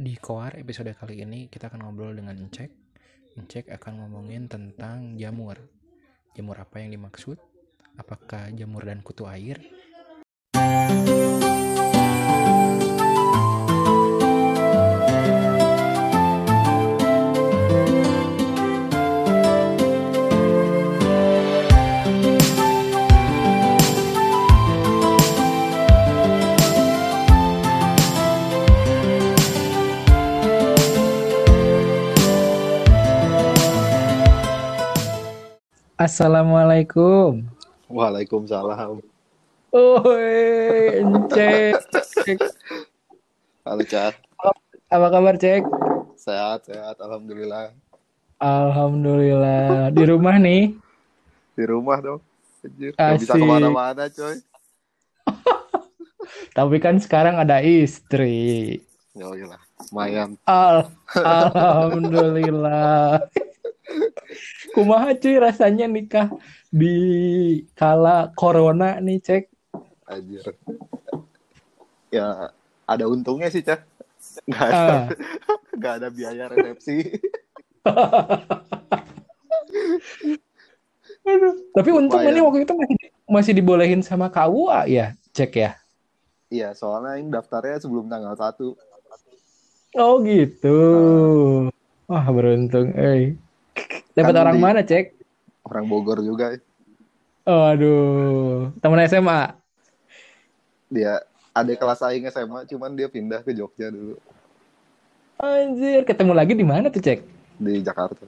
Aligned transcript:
Di 0.00 0.16
Koar 0.16 0.56
episode 0.56 0.96
kali 0.96 1.20
ini 1.20 1.52
kita 1.52 1.68
akan 1.68 1.84
ngobrol 1.84 2.16
dengan 2.16 2.32
Encek. 2.32 2.72
Encek 3.36 3.68
akan 3.68 4.00
ngomongin 4.00 4.48
tentang 4.48 5.20
jamur. 5.20 5.60
Jamur 6.32 6.56
apa 6.56 6.80
yang 6.80 6.96
dimaksud? 6.96 7.36
Apakah 8.00 8.48
jamur 8.56 8.88
dan 8.88 9.04
kutu 9.04 9.28
air? 9.28 9.60
Assalamualaikum. 36.10 37.46
Waalaikumsalam. 37.86 38.98
Oi, 39.70 41.06
Encek. 41.06 41.78
Halo 43.62 43.86
Cak, 43.86 44.18
Apa 44.90 45.06
kabar, 45.06 45.38
Cek? 45.38 45.62
sehat 46.18 46.66
sehat, 46.66 46.98
alhamdulillah. 46.98 47.70
Alhamdulillah. 48.42 49.94
Di 49.94 50.02
rumah 50.02 50.34
nih. 50.42 50.74
Di 51.54 51.64
rumah 51.70 52.02
dong. 52.02 52.18
Anjir, 52.66 52.90
nggak 52.98 53.18
bisa 53.22 53.38
ke 53.38 53.46
mana-mana 53.46 54.10
coy. 54.10 54.34
Tapi 56.58 56.76
kan 56.82 56.98
sekarang 56.98 57.38
ada 57.38 57.62
istri. 57.62 58.82
Ya 59.14 59.30
lah, 59.30 59.62
lumayan. 59.94 60.34
Al 60.42 60.90
Alhamdulillah. 61.14 63.22
Kumaha 64.74 65.14
cuy 65.18 65.36
rasanya 65.36 65.90
nikah 65.90 66.30
di 66.70 66.94
kala 67.74 68.30
corona 68.38 69.02
nih 69.02 69.18
cek. 69.18 69.44
Anjir. 70.06 70.42
Ya, 72.10 72.50
ada 72.86 73.04
untungnya 73.06 73.50
sih 73.50 73.62
Cak. 73.62 73.86
Nggak 74.46 74.66
ada, 74.66 74.74
Ah, 74.74 75.02
nggak 75.78 75.92
ada 76.02 76.08
biaya 76.10 76.44
resepsi. 76.50 76.96
aduh. 81.26 81.54
Tapi 81.76 81.90
untungnya 81.94 82.30
Lumayan. 82.30 82.38
nih 82.38 82.44
waktu 82.46 82.60
itu 82.66 82.74
masih 82.74 82.96
masih 83.30 83.52
dibolehin 83.54 84.02
sama 84.02 84.26
KUA 84.26 84.80
ya 84.90 85.06
cek 85.30 85.52
ya. 85.54 85.70
Iya, 86.50 86.74
soalnya 86.74 87.22
ini 87.22 87.30
daftarnya 87.30 87.78
sebelum 87.78 88.10
tanggal 88.10 88.34
1. 88.34 88.74
Oh 89.94 90.18
gitu. 90.22 90.78
Wah 92.10 92.26
beruntung, 92.26 92.90
eh. 92.98 93.38
Dapat 94.12 94.32
Kan 94.34 94.42
orang 94.42 94.56
di- 94.58 94.64
mana 94.64 94.80
cek? 94.82 95.04
Orang 95.62 95.86
Bogor 95.86 96.18
juga. 96.20 96.56
Oh, 97.44 97.64
aduh, 97.66 98.70
teman 98.78 99.00
SMA. 99.06 99.54
Dia 100.90 101.22
ada 101.50 101.72
kelas 101.72 102.02
aing 102.02 102.26
SMA, 102.28 102.66
cuman 102.66 102.90
dia 102.94 103.06
pindah 103.06 103.42
ke 103.42 103.50
Jogja 103.50 103.90
dulu 103.90 104.18
Anjir, 105.36 106.04
ketemu 106.04 106.32
lagi 106.34 106.52
di 106.52 106.66
mana 106.66 106.90
tuh 106.90 107.00
cek? 107.00 107.22
di 107.56 107.80
Jakarta. 107.80 108.24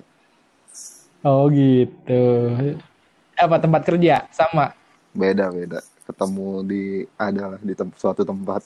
Oh 1.22 1.47
gitu. 1.48 2.52
Apa 3.36 3.56
tempat 3.56 3.83
kerja? 3.84 4.28
Sama. 4.28 4.72
Beda-beda. 5.12 5.80
Ketemu 6.05 6.48
di 6.64 6.83
adalah 7.14 7.61
di 7.61 7.72
tem- 7.72 7.94
suatu 7.96 8.24
tempat. 8.24 8.61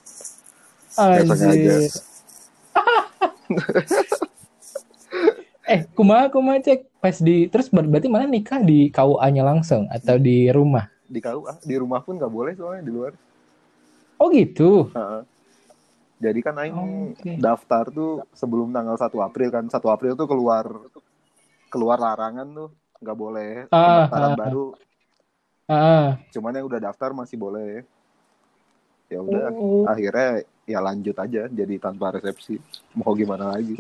Anjir. 0.96 1.90
Eh, 5.66 5.82
kumaha 5.92 6.30
kumaha 6.30 6.62
cek 6.62 6.86
pas 7.02 7.16
di 7.18 7.50
terus 7.50 7.66
ber- 7.66 7.86
berarti 7.86 8.06
mana 8.06 8.24
nikah 8.24 8.62
di 8.62 8.86
KUA-nya 8.88 9.42
langsung 9.42 9.90
atau 9.90 10.14
di 10.16 10.46
rumah? 10.48 10.86
Di 11.04 11.18
KUA, 11.18 11.58
di 11.60 11.74
rumah 11.74 12.00
pun 12.02 12.14
nggak 12.14 12.30
boleh 12.30 12.52
soalnya 12.54 12.86
di 12.86 12.92
luar. 12.94 13.12
Oh 14.16 14.30
gitu. 14.30 14.90
Heeh. 14.94 15.22
Jadi 16.16 16.38
kan 16.40 16.56
Aing 16.56 17.12
Oke. 17.12 17.36
daftar 17.36 17.90
tuh 17.90 18.24
sebelum 18.32 18.72
tanggal 18.72 18.96
1 18.96 19.20
April 19.20 19.48
kan. 19.50 19.64
1 19.66 19.90
April 19.90 20.14
tuh 20.14 20.24
keluar 20.24 20.64
keluar 21.68 21.98
larangan 21.98 22.46
tuh 22.46 22.70
nggak 23.02 23.18
boleh 23.18 23.52
Ah, 23.68 24.06
pendaftaran 24.08 24.30
ah. 24.32 24.38
baru. 24.38 24.66
Ah. 25.66 26.08
Cuman 26.30 26.54
yang 26.54 26.66
udah 26.66 26.80
daftar 26.80 27.10
masih 27.10 27.36
boleh. 27.36 27.82
Ya 29.06 29.18
udah, 29.18 29.50
Oh. 29.52 29.82
akhirnya 29.84 30.42
ya 30.62 30.78
lanjut 30.78 31.14
aja 31.14 31.46
jadi 31.46 31.74
tanpa 31.76 32.14
resepsi. 32.14 32.58
Mau 32.94 33.14
gimana 33.14 33.54
lagi? 33.54 33.74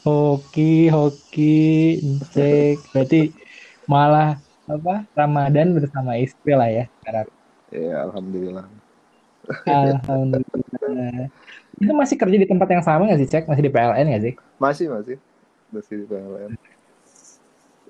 Hoki, 0.00 0.88
hoki, 0.88 2.00
cek. 2.32 2.80
Berarti 2.96 3.36
malah 3.84 4.40
apa? 4.64 5.04
Ramadan 5.12 5.76
bersama 5.76 6.16
istri 6.16 6.56
lah 6.56 6.72
ya 6.72 6.84
sekarang. 7.00 7.26
Ya 7.68 8.08
alhamdulillah. 8.08 8.66
Alhamdulillah. 9.68 11.28
Itu 11.76 11.92
masih 11.92 12.16
kerja 12.16 12.36
di 12.36 12.48
tempat 12.48 12.68
yang 12.72 12.84
sama 12.84 13.08
nggak 13.08 13.20
sih, 13.24 13.28
Cek? 13.28 13.44
Masih 13.48 13.62
di 13.64 13.72
PLN 13.72 14.06
nggak 14.08 14.24
sih? 14.24 14.34
Masih 14.60 14.86
masih 14.88 15.16
masih 15.72 15.94
di 16.02 16.06
PLN. 16.08 16.50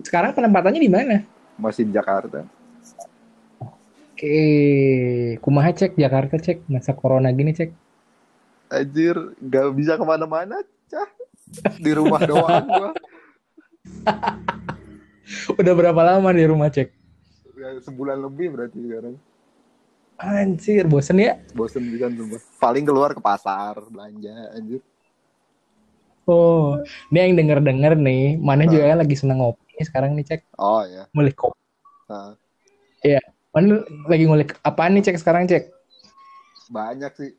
Sekarang 0.02 0.34
penempatannya 0.34 0.80
di 0.80 0.90
mana? 0.90 1.22
Masih 1.60 1.84
di 1.86 1.92
Jakarta. 1.92 2.42
Oke, 3.60 5.40
kumaha 5.40 5.72
cek 5.72 5.96
Jakarta 5.96 6.36
cek 6.36 6.68
masa 6.68 6.92
corona 6.92 7.32
gini 7.32 7.56
cek. 7.56 7.72
Anjir, 8.68 9.16
nggak 9.40 9.66
bisa 9.72 9.96
ke 9.96 10.04
mana-mana, 10.04 10.60
cah. 10.92 11.08
Di 11.80 11.92
rumah 11.92 12.20
doang 12.22 12.64
gua. 12.66 12.90
Udah 15.60 15.72
berapa 15.74 16.00
lama 16.02 16.30
di 16.34 16.44
rumah 16.46 16.68
cek? 16.70 16.90
Ya, 17.60 17.76
sebulan 17.84 18.18
lebih 18.24 18.56
berarti 18.56 18.78
sekarang. 18.80 19.14
Anjir, 20.20 20.84
bosen 20.84 21.16
ya? 21.16 21.40
bosen 21.56 21.80
bisa 21.88 22.12
sumpah. 22.12 22.40
Paling 22.60 22.84
keluar 22.84 23.16
ke 23.16 23.20
pasar 23.24 23.76
belanja 23.88 24.52
anjir. 24.52 24.80
Oh, 26.28 26.76
ini 27.10 27.18
yang 27.18 27.34
denger-denger 27.40 27.96
nih, 27.98 28.38
mana 28.38 28.68
juga 28.68 28.94
lagi 28.94 29.16
seneng 29.16 29.40
ngopi 29.42 29.80
sekarang 29.82 30.14
nih 30.14 30.24
cek, 30.28 30.40
Oh 30.60 30.84
ya. 30.84 31.08
ngulik 31.16 31.34
kopi. 31.34 31.58
Nah, 32.06 32.36
Mana 33.50 33.82
lagi 34.06 34.30
ngulik 34.30 34.54
apaan 34.62 34.94
nih 34.94 35.10
cek 35.10 35.18
sekarang 35.18 35.50
cek? 35.50 35.72
banyak 36.70 37.10
sih 37.18 37.30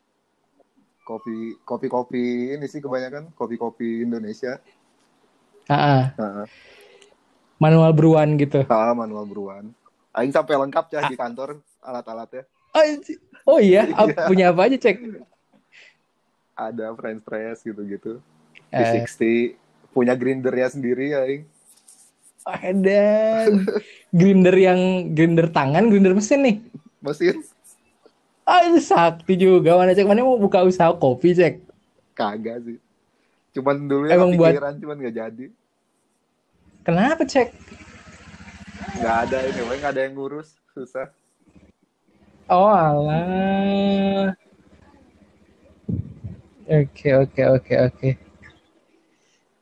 kopi 1.11 1.35
kopi 1.67 1.88
kopi 1.91 2.23
ini 2.55 2.66
sih 2.72 2.79
kebanyakan 2.79 3.35
kopi 3.35 3.59
kopi 3.59 4.07
Indonesia. 4.07 4.63
Ah, 5.67 5.75
ah, 5.75 6.03
Nah, 6.16 6.47
manual 7.59 7.91
brewan 7.91 8.39
gitu. 8.39 8.63
ah, 8.72 8.95
manual 8.95 9.27
brewan. 9.27 9.75
Aing 10.16 10.31
sampai 10.31 10.55
lengkap 10.55 10.88
ya 10.91 11.01
di 11.07 11.16
kantor 11.19 11.59
alat-alatnya. 11.83 12.44
Oh 13.44 13.59
iya, 13.59 13.88
ap- 14.00 14.16
Iya. 14.16 14.27
punya 14.27 14.45
apa 14.55 14.71
aja 14.71 14.77
cek? 14.79 14.97
Ada 16.55 16.95
French 16.95 17.23
press 17.27 17.63
gitu-gitu. 17.63 18.19
Eh, 18.71 19.03
P60 19.03 19.55
punya 19.91 20.16
grindernya 20.16 20.71
sendiri 20.71 21.11
Aing. 21.11 21.44
ada 22.41 23.03
grinder 24.09 24.55
yang 24.57 24.79
grinder 25.13 25.47
tangan, 25.53 25.91
grinder 25.94 26.16
mesin 26.17 26.41
nih. 26.41 26.55
Mesin 27.03 27.44
Ah, 28.44 28.66
itu 28.68 28.81
sakti 28.81 29.34
juga. 29.38 29.78
Mana 29.78 29.94
cek? 29.94 30.07
Mana 30.07 30.25
mau 30.25 30.38
buka 30.38 30.66
usaha 30.66 30.91
kopi 30.94 31.34
cek? 31.34 31.62
kagak 32.12 32.62
sih. 32.68 32.78
Cuman 33.56 33.88
dulu 33.88 34.06
ya 34.07 34.13
Emang 34.19 34.35
buat- 34.38 34.53
cuman 34.78 34.97
gak 35.00 35.16
jadi. 35.16 35.46
Kenapa 36.81 37.24
cek? 37.25 37.50
Nggak 38.97 39.16
ada 39.25 39.38
ini, 39.47 39.59
nggak 39.62 39.91
ada 39.94 40.01
yang 40.06 40.13
ngurus, 40.13 40.53
susah. 40.74 41.07
Oh 42.46 42.68
alah. 42.68 44.35
Oke 46.68 47.09
oke 47.16 47.41
oke 47.47 47.74
oke. 47.80 48.10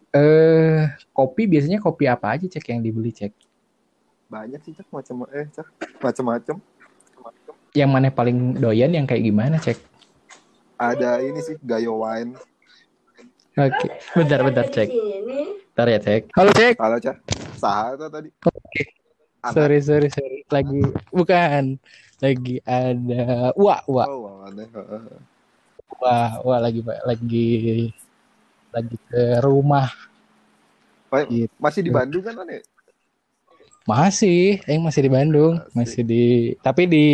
Eh 0.09 0.81
kopi 1.13 1.45
biasanya 1.45 1.77
kopi 1.77 2.09
apa 2.09 2.33
aja 2.33 2.49
cek 2.49 2.73
yang 2.73 2.81
dibeli 2.81 3.13
cek? 3.13 3.29
Banyak 4.25 4.61
sih 4.65 4.73
cak 4.73 4.89
macam 4.89 5.29
eh 5.29 5.45
cak 5.53 5.67
macam-macam. 6.01 6.57
Yang 7.77 7.89
mana 7.89 8.07
paling 8.09 8.57
doyan 8.57 8.89
yang 8.89 9.05
kayak 9.05 9.21
gimana 9.21 9.61
cek? 9.61 9.77
Ada 10.79 11.21
ini 11.21 11.37
sih 11.43 11.59
Gayo 11.61 12.01
Wine. 12.01 12.33
Oke, 13.59 13.87
bentar 14.15 14.39
bentar 14.41 14.65
cek. 14.71 14.89
Bentar 15.75 15.87
ya 15.91 15.99
cek. 15.99 16.21
Halo 16.33 16.49
cek. 16.55 16.75
Halo 16.79 16.97
cak. 16.97 17.17
Saha 17.59 17.93
itu 17.93 18.05
tadi. 18.09 18.29
Anak. 19.39 19.53
Sorry 19.53 19.79
sorry 19.83 20.09
sorry. 20.09 20.39
Lagi 20.49 20.81
bukan. 21.13 21.77
Lagi 22.19 22.59
ada 22.67 23.53
wah 23.55 23.79
wah 23.87 24.07
Oh, 24.07 24.43
aneh. 24.43 24.67
Heeh. 24.67 25.03
wah 25.99 26.31
wah 26.43 26.59
lagi 26.59 26.81
lagi 26.83 27.47
lagi 28.73 28.97
ke 29.07 29.21
rumah. 29.45 29.91
Baik, 31.09 31.27
Gitu. 31.27 31.53
Masih 31.57 31.81
di 31.85 31.91
Bandung 31.91 32.23
kan 32.23 32.35
aneh? 32.43 32.61
Masih, 33.89 34.61
Aing 34.69 34.85
masih 34.85 35.01
di 35.01 35.09
Bandung, 35.09 35.57
Asik. 35.57 35.73
masih 35.73 36.01
di 36.05 36.25
tapi 36.61 36.85
di 36.85 37.07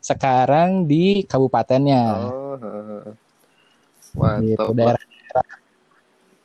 sekarang 0.00 0.88
di 0.88 1.28
kabupatennya. 1.28 2.04
Oh. 2.24 3.12
Mantap. 4.14 4.46
gitu 4.46 4.70
daerah 4.78 5.02
daerah 5.02 5.48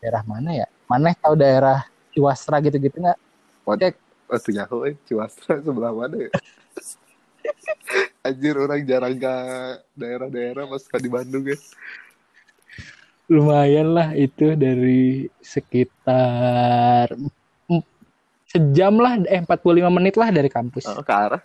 daerah 0.01 0.23
mana 0.25 0.49
ya 0.57 0.67
mana 0.89 1.13
tahu 1.13 1.37
daerah 1.37 1.85
Iwasra 2.17 2.57
gitu-gitu 2.65 2.97
nggak 2.97 3.19
Waduh, 3.61 3.93
Waduh 4.25 4.49
nyaho 4.49 4.77
eh. 4.89 4.97
Ciwastra 5.05 5.61
sebelah 5.61 5.93
mana 5.93 6.17
ya? 6.17 6.29
Anjir 8.25 8.57
orang 8.57 8.81
jarang 8.81 9.13
ke 9.13 9.35
daerah-daerah 9.93 10.65
pas 10.65 10.83
di 10.97 11.09
Bandung 11.09 11.45
ya. 11.45 11.57
lumayan 13.29 13.93
lah 13.93 14.09
itu 14.17 14.57
dari 14.57 15.29
sekitar 15.37 17.13
sejam 18.49 18.97
lah 18.97 19.21
eh 19.29 19.45
45 19.45 19.93
menit 19.93 20.17
lah 20.17 20.33
dari 20.33 20.49
kampus 20.49 20.89
Oh, 20.89 21.05
ke 21.05 21.13
arah. 21.13 21.41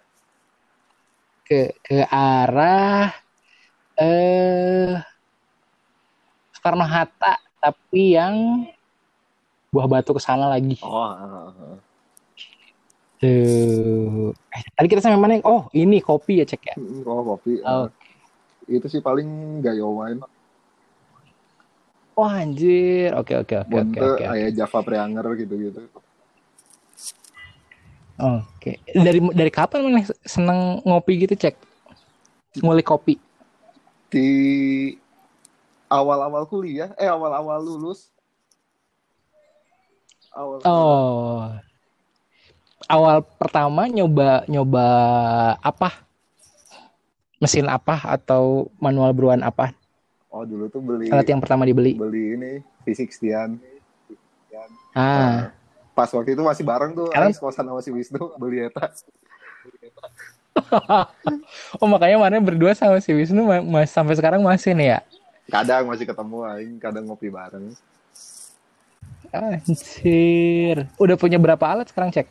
ke 1.45 1.77
ke 1.85 2.01
arah 2.09 3.13
eh 4.01 4.97
Soekarno 6.57 6.89
Hatta 6.89 7.37
tapi 7.61 8.17
yang 8.17 8.65
Buah 9.75 9.91
Batu 9.91 10.15
ke 10.15 10.23
sana 10.23 10.47
lagi. 10.47 10.79
Oh, 10.87 11.03
ah, 11.03 11.51
ah. 11.51 11.77
Tuh. 13.19 14.31
Eh, 14.55 14.63
tadi 14.79 14.87
kita 14.87 15.03
sampai 15.03 15.19
mana? 15.19 15.43
Oh, 15.43 15.67
ini 15.75 15.99
kopi 15.99 16.39
ya 16.39 16.47
cek 16.47 16.63
ya. 16.63 16.77
Mm, 16.79 17.03
oh 17.03 17.35
kopi. 17.35 17.59
Oh. 17.67 17.91
Itu 18.71 18.87
sih 18.87 19.03
paling 19.03 19.59
gayo 19.67 19.91
wine. 19.99 20.23
Wah 22.15 22.39
anjir. 22.39 23.11
Oke 23.19 23.35
oke 23.35 23.67
oke 23.67 23.75
oke 23.75 23.99
oke. 23.99 24.25
kayak 24.31 24.55
Java 24.55 24.79
Preanger 24.87 25.27
gitu-gitu. 25.43 25.91
Oke. 28.15 28.79
Dari 28.95 29.19
dari 29.35 29.51
kapan 29.51 29.91
mana 29.91 30.07
seneng 30.23 30.79
ngopi 30.87 31.27
gitu 31.27 31.35
cek? 31.35 31.59
Ngulik 32.63 32.87
kopi. 32.87 33.19
Di 34.07 34.29
awal-awal 35.91 36.47
kuliah, 36.47 36.95
eh 36.95 37.11
awal-awal 37.11 37.59
lulus. 37.59 38.15
Awal. 40.35 40.59
Oh. 40.67 41.51
Awal 42.87 43.25
pertama 43.41 43.91
nyoba 43.91 44.47
nyoba 44.47 44.87
apa? 45.59 46.05
Mesin 47.43 47.67
apa 47.67 47.99
atau 48.07 48.71
manual 48.79 49.11
beruan 49.11 49.43
apa? 49.43 49.75
Oh 50.31 50.43
dulu 50.43 50.67
tuh 50.67 50.83
beli 50.83 51.11
Alat 51.11 51.31
yang 51.31 51.43
pertama 51.43 51.67
dibeli. 51.67 51.95
beli 51.95 52.35
ini 52.35 52.53
V60-an. 52.87 53.59
Ah. 54.95 55.51
Pas 55.95 56.11
waktu 56.11 56.35
itu 56.35 56.43
masih 56.43 56.63
bareng 56.63 56.93
tuh, 56.93 57.07
Sekarang- 57.09 57.31
Ais 57.31 57.39
kosan 57.39 57.65
sama 57.65 57.81
si 57.81 57.91
Wisnu 57.91 58.35
beli 58.37 58.67
eta. 58.67 58.91
oh 61.81 61.89
makanya 61.89 62.19
mana 62.19 62.39
berdua 62.39 62.75
sama 62.75 62.99
si 62.99 63.11
Wisnu 63.11 63.43
ma- 63.43 63.63
mas 63.63 63.91
sampai 63.91 64.15
sekarang 64.15 64.43
masih 64.43 64.75
nih 64.75 64.89
ya? 64.89 65.01
Kadang 65.47 65.87
masih 65.87 66.05
ketemu 66.05 66.39
aing, 66.47 66.75
kadang 66.79 67.05
ngopi 67.05 67.29
bareng. 67.29 67.75
Anjir. 69.31 70.87
Udah 70.95 71.17
punya 71.17 71.37
berapa 71.37 71.63
alat 71.65 71.91
sekarang 71.91 72.11
cek? 72.11 72.31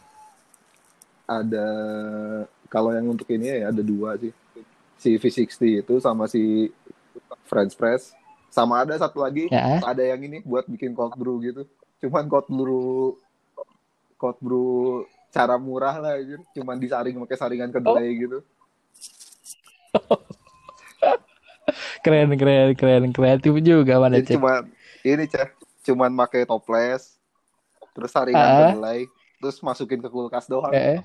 Ada 1.24 1.68
kalau 2.68 2.92
yang 2.92 3.08
untuk 3.08 3.28
ini 3.30 3.48
ya 3.54 3.70
ada 3.70 3.80
dua 3.80 4.16
sih. 4.18 4.32
Si 4.96 5.12
V60 5.14 5.84
itu 5.84 5.94
sama 6.00 6.26
si 6.26 6.72
French 7.44 7.76
Press. 7.76 8.16
Sama 8.48 8.82
ada 8.82 8.94
satu 8.96 9.20
lagi, 9.20 9.50
Ya. 9.50 9.82
ada 9.82 10.00
yang 10.00 10.22
ini 10.22 10.40
buat 10.40 10.64
bikin 10.64 10.94
cold 10.94 11.14
brew 11.14 11.42
gitu. 11.42 11.66
Cuman 12.00 12.26
cold 12.26 12.48
brew 12.48 13.18
cold 14.24 14.40
brew 14.40 15.04
cara 15.30 15.60
murah 15.60 16.00
lah 16.00 16.16
anjir. 16.16 16.40
Cuman 16.54 16.80
disaring 16.80 17.20
pakai 17.20 17.36
saringan 17.36 17.68
kedelai 17.70 18.08
gitu. 18.16 18.40
Keren 22.00 22.36
keren 22.36 22.76
keren 22.76 23.12
kreatif 23.12 23.54
juga 23.60 23.96
mana 23.98 24.20
Jadi 24.20 24.28
cek. 24.30 24.36
cuma 24.36 24.68
ini 25.02 25.24
cah, 25.26 25.48
cuman 25.84 26.12
pakai 26.18 26.44
toples, 26.44 27.16
terus 27.94 28.12
saringan 28.12 28.44
Ah. 28.46 28.60
kedelai, 28.68 29.08
terus 29.38 29.60
masukin 29.60 30.00
ke 30.00 30.08
kulkas 30.08 30.46
doang. 30.46 30.72
Eh, 30.72 31.00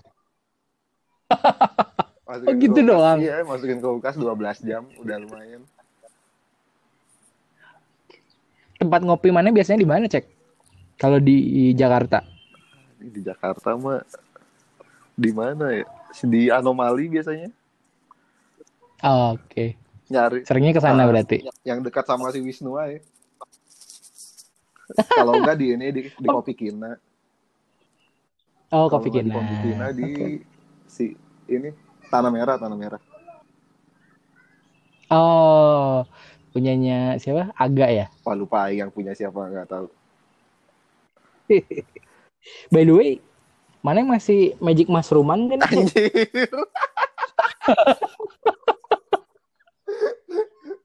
Masukin 2.27 2.51
Oh, 2.51 2.59
gitu 2.59 2.75
kulkas. 2.77 2.91
doang? 2.91 3.19
Iya, 3.19 3.37
masukin 3.43 3.79
ke 3.79 3.87
kulkas 3.87 4.15
12 4.15 4.59
jam, 4.61 4.83
udah 4.97 5.17
lumayan. 5.17 5.63
tempat 8.75 9.03
ngopi 9.03 9.31
mana 9.31 9.51
biasanya 9.51 9.83
di 9.83 9.87
mana 9.87 10.07
cek? 10.07 10.23
Kalau 10.95 11.19
di 11.19 11.35
Jakarta. 11.73 12.23
Di 12.99 13.21
Jakarta 13.23 13.79
mah 13.79 14.03
di 15.15 15.31
mana 15.31 15.71
ya? 15.75 15.87
Di 16.25 16.51
anomali 16.51 17.07
biasanya 17.07 17.51
Oh, 18.99 19.39
Oke. 19.39 19.79
nyari 20.11 20.43
Seringnya 20.43 20.75
ke 20.75 20.83
sana 20.83 21.05
Ah. 21.05 21.07
berarti. 21.07 21.39
yang 21.63 21.79
dekat 21.85 22.03
sama 22.03 22.35
si 22.35 22.43
Wisnu 22.43 22.75
aja. 22.75 22.99
Kalau 25.15 25.39
enggak 25.39 25.55
di 25.61 25.67
ini 25.77 25.87
di, 25.93 26.01
di 26.11 26.29
Kopi 26.29 26.57
Kina. 26.57 26.97
Oh, 28.69 28.91
kopi 28.91 29.09
kina. 29.09 29.25
Di 29.25 29.33
Kopi 29.33 29.55
Kina 29.65 29.87
di 29.95 30.11
Oke. 30.13 30.27
si 30.85 31.15
ini 31.49 31.71
Tanah 32.11 32.29
Merah, 32.33 32.57
Tanah 32.59 32.77
Merah. 32.77 33.01
Oh, 35.09 36.05
punyanya 36.53 37.17
siapa? 37.17 37.53
Aga 37.55 37.87
ya. 37.89 38.07
Wah 38.27 38.35
lupa 38.37 38.69
yang 38.75 38.91
punya 38.91 39.15
siapa 39.15 39.39
nggak 39.47 39.69
tahu. 39.71 39.87
By 42.73 42.85
the 42.85 42.95
way, 42.95 43.11
mana 43.83 44.03
yang 44.03 44.11
masih 44.11 44.55
Magic 44.59 44.89
Mushrooman 44.91 45.49
kan? 45.53 45.61
Anjir. 45.69 46.11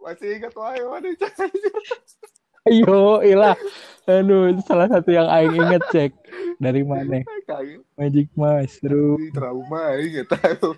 Masih 0.04 0.36
ingat 0.36 0.52
wae 0.60 0.84
mana? 0.84 1.16
Ayo, 2.68 3.24
ilah. 3.24 3.56
Aduh, 4.04 4.52
itu 4.52 4.60
salah 4.68 4.92
satu 4.92 5.16
yang 5.16 5.32
aing 5.32 5.56
inget 5.56 5.84
cek. 5.96 6.12
Dari 6.60 6.84
mana? 6.84 7.24
Magic 7.96 8.28
Mushroom. 8.36 9.32
Trauma 9.32 9.96
aing 9.96 10.28
tahu. 10.28 10.76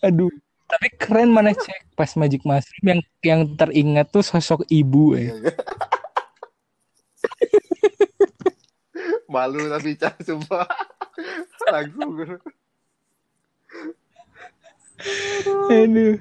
Aduh. 0.00 0.32
Tapi 0.66 0.88
keren 0.98 1.30
mana 1.30 1.54
cek 1.54 1.94
pas 1.94 2.10
Magic 2.16 2.42
Mushroom 2.42 2.84
yang 2.96 3.00
yang 3.22 3.40
teringat 3.54 4.10
tuh 4.10 4.24
sosok 4.24 4.66
ibu 4.72 5.14
eh. 5.14 5.30
Malu 9.36 9.68
tapi 9.68 9.92
Cah 10.00 10.16
sumpah. 10.24 10.64
Langsung. 11.68 12.40
Aduh. 15.68 16.16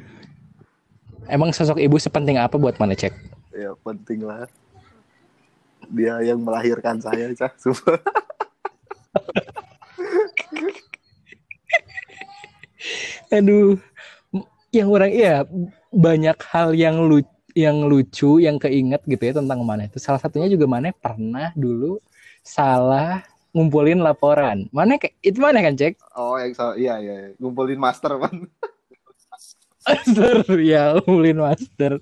Emang 1.32 1.56
sosok 1.56 1.80
ibu 1.80 1.96
sepenting 1.96 2.36
apa 2.36 2.60
buat 2.60 2.76
mana 2.76 2.92
cek? 2.92 3.16
Ya 3.56 3.72
penting 3.80 4.28
lah. 4.28 4.52
Dia 5.88 6.20
yang 6.28 6.44
melahirkan 6.44 7.00
saya 7.00 7.32
Cah 7.32 7.56
sumpah. 7.56 7.96
Aduh. 13.40 13.80
Yang 14.76 14.90
orang 14.92 15.12
iya 15.16 15.48
banyak 15.96 16.36
hal 16.52 16.76
yang 16.76 17.08
lucu 17.08 17.32
yang 17.56 17.88
lucu 17.88 18.44
yang 18.44 18.60
keinget 18.60 19.00
gitu 19.08 19.32
ya 19.32 19.40
tentang 19.40 19.64
mana 19.64 19.88
itu. 19.88 19.96
Salah 19.96 20.20
satunya 20.20 20.52
juga 20.52 20.68
mana 20.68 20.92
pernah 20.92 21.56
dulu 21.56 22.04
salah 22.46 23.26
ngumpulin 23.52 24.00
laporan. 24.06 24.70
Mana 24.70 25.02
kayak 25.02 25.18
itu 25.26 25.42
mana 25.42 25.66
kan 25.66 25.74
cek? 25.74 25.98
Oh 26.14 26.38
yang 26.38 26.54
salah. 26.54 26.78
Iya 26.78 27.02
iya. 27.02 27.14
iya. 27.18 27.30
Ngumpulin 27.42 27.82
master 27.82 28.22
kan. 28.22 28.36
Master 29.86 30.46
ya 30.62 30.94
ngumpulin 31.02 31.42
master. 31.42 31.98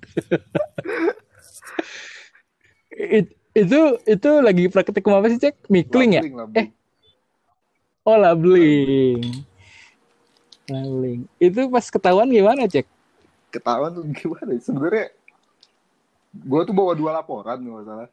It- 2.92 3.40
itu 3.54 4.02
itu 4.10 4.30
lagi 4.42 4.66
praktikum 4.66 5.14
apa 5.14 5.30
sih 5.30 5.38
cek? 5.38 5.70
Mikling 5.70 6.18
ya? 6.18 6.22
Labeling. 6.26 6.58
Eh. 6.58 6.68
Oh 8.02 8.18
labeling. 8.18 9.22
Labeling. 10.66 11.22
Itu 11.38 11.70
pas 11.70 11.86
ketahuan 11.86 12.34
gimana 12.34 12.66
cek? 12.66 12.90
Ketahuan 13.54 13.94
tuh 13.94 14.10
gimana? 14.10 14.58
ya? 14.58 14.62
Sebenarnya 14.66 15.14
gue 16.34 16.62
tuh 16.66 16.74
bawa 16.74 16.98
dua 16.98 17.14
laporan 17.22 17.62
nggak 17.62 17.86
salah. 17.86 18.10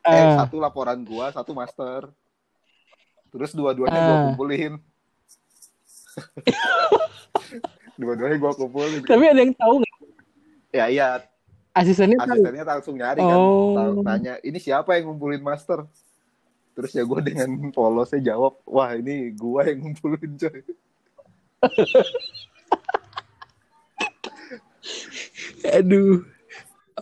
Eh 0.00 0.10
Ah, 0.10 0.32
satu 0.40 0.56
laporan 0.56 0.96
gua, 1.02 1.28
satu 1.28 1.52
master. 1.52 2.08
Terus 3.28 3.50
dua-duanya 3.52 3.94
Ah. 3.94 4.02
gua 4.02 4.16
kumpulin. 4.28 4.72
dua-duanya 7.94 8.36
gua 8.36 8.52
kumpulin. 8.54 9.00
tapi 9.02 9.24
ada 9.26 9.38
yang 9.38 9.52
tahu 9.52 9.78
nggak? 9.78 9.94
Ya 10.70 10.84
iya, 10.86 11.06
Asistennya 11.70 12.16
tahu. 12.16 12.32
asistennya 12.32 12.64
langsung 12.64 12.94
nyari 12.94 13.20
kan, 13.20 13.32
Oh. 13.32 13.72
Tahu- 13.74 14.02
tanya 14.02 14.32
ini 14.40 14.56
siapa 14.56 14.94
yang 14.94 15.08
ngumpulin 15.08 15.40
master. 15.40 15.84
Terus 16.72 16.90
ya 16.90 17.02
gua 17.02 17.20
dengan 17.20 17.48
polosnya 17.70 18.18
jawab, 18.24 18.56
wah 18.64 18.88
ini 18.92 19.30
gua 19.32 19.64
yang 19.64 19.78
ngumpulin 19.84 20.30
coy. 20.34 20.60
Aduh. 25.70 26.24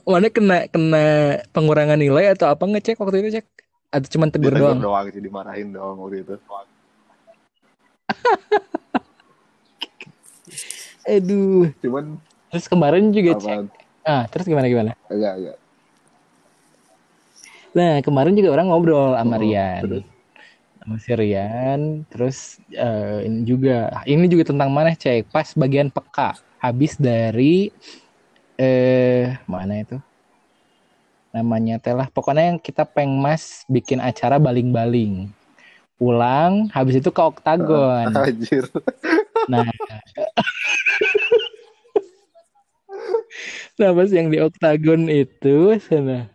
Mana 0.04 0.28
kena 0.30 0.68
kena 0.68 1.04
pengurangan 1.50 1.98
nilai 1.98 2.32
atau 2.36 2.46
apa 2.52 2.64
ngecek 2.68 3.00
waktu 3.00 3.24
itu 3.24 3.40
cek? 3.40 3.46
Atau 3.88 4.08
cuma 4.16 4.28
tegur 4.28 4.52
Ditegur 4.52 4.76
doang? 4.76 4.80
doang 4.84 5.06
sih 5.10 5.22
dimarahin 5.24 5.72
doang 5.72 5.96
waktu 5.98 6.22
itu. 6.22 6.34
Aduh. 11.08 11.72
Cuman 11.80 12.20
Terus 12.52 12.66
kemarin 12.68 13.12
juga 13.12 13.32
cek. 13.36 13.44
apaan? 13.44 13.66
Ah, 14.08 14.24
terus 14.28 14.48
gimana 14.48 14.68
gimana? 14.68 14.92
Enggak, 15.12 15.34
enggak. 15.36 15.56
Nah, 17.76 18.00
kemarin 18.00 18.32
juga 18.32 18.50
orang 18.56 18.66
ngobrol 18.72 19.12
sama 19.12 19.36
Oh, 19.36 19.40
Rian. 19.40 19.82
terus? 19.84 20.04
Sama 20.80 20.96
si 20.96 21.12
Rian, 21.12 21.80
terus 22.08 22.36
eh, 22.72 23.28
ini 23.28 23.44
juga 23.44 23.92
ini 24.08 24.24
juga 24.32 24.48
tentang 24.48 24.72
mana 24.72 24.96
cek 24.96 25.28
pas 25.28 25.52
bagian 25.52 25.92
peka 25.92 26.32
habis 26.56 26.96
dari 26.96 27.68
eh 28.58 29.38
mana 29.46 29.80
itu? 29.80 29.96
Namanya 31.30 31.78
telah 31.78 32.10
pokoknya 32.10 32.50
yang 32.52 32.58
kita 32.58 32.82
pengmas 32.82 33.62
bikin 33.70 34.02
acara 34.02 34.42
baling-baling. 34.42 35.30
Pulang 35.98 36.66
habis 36.74 36.98
itu 36.98 37.10
ke 37.10 37.22
oktagon. 37.22 38.10
Anjir. 38.26 38.66
Nah, 39.48 39.66
nah 43.78 43.90
pas 43.94 44.10
yang 44.10 44.28
di 44.28 44.38
oktagon 44.42 45.06
itu 45.08 45.78
sana 45.80 46.28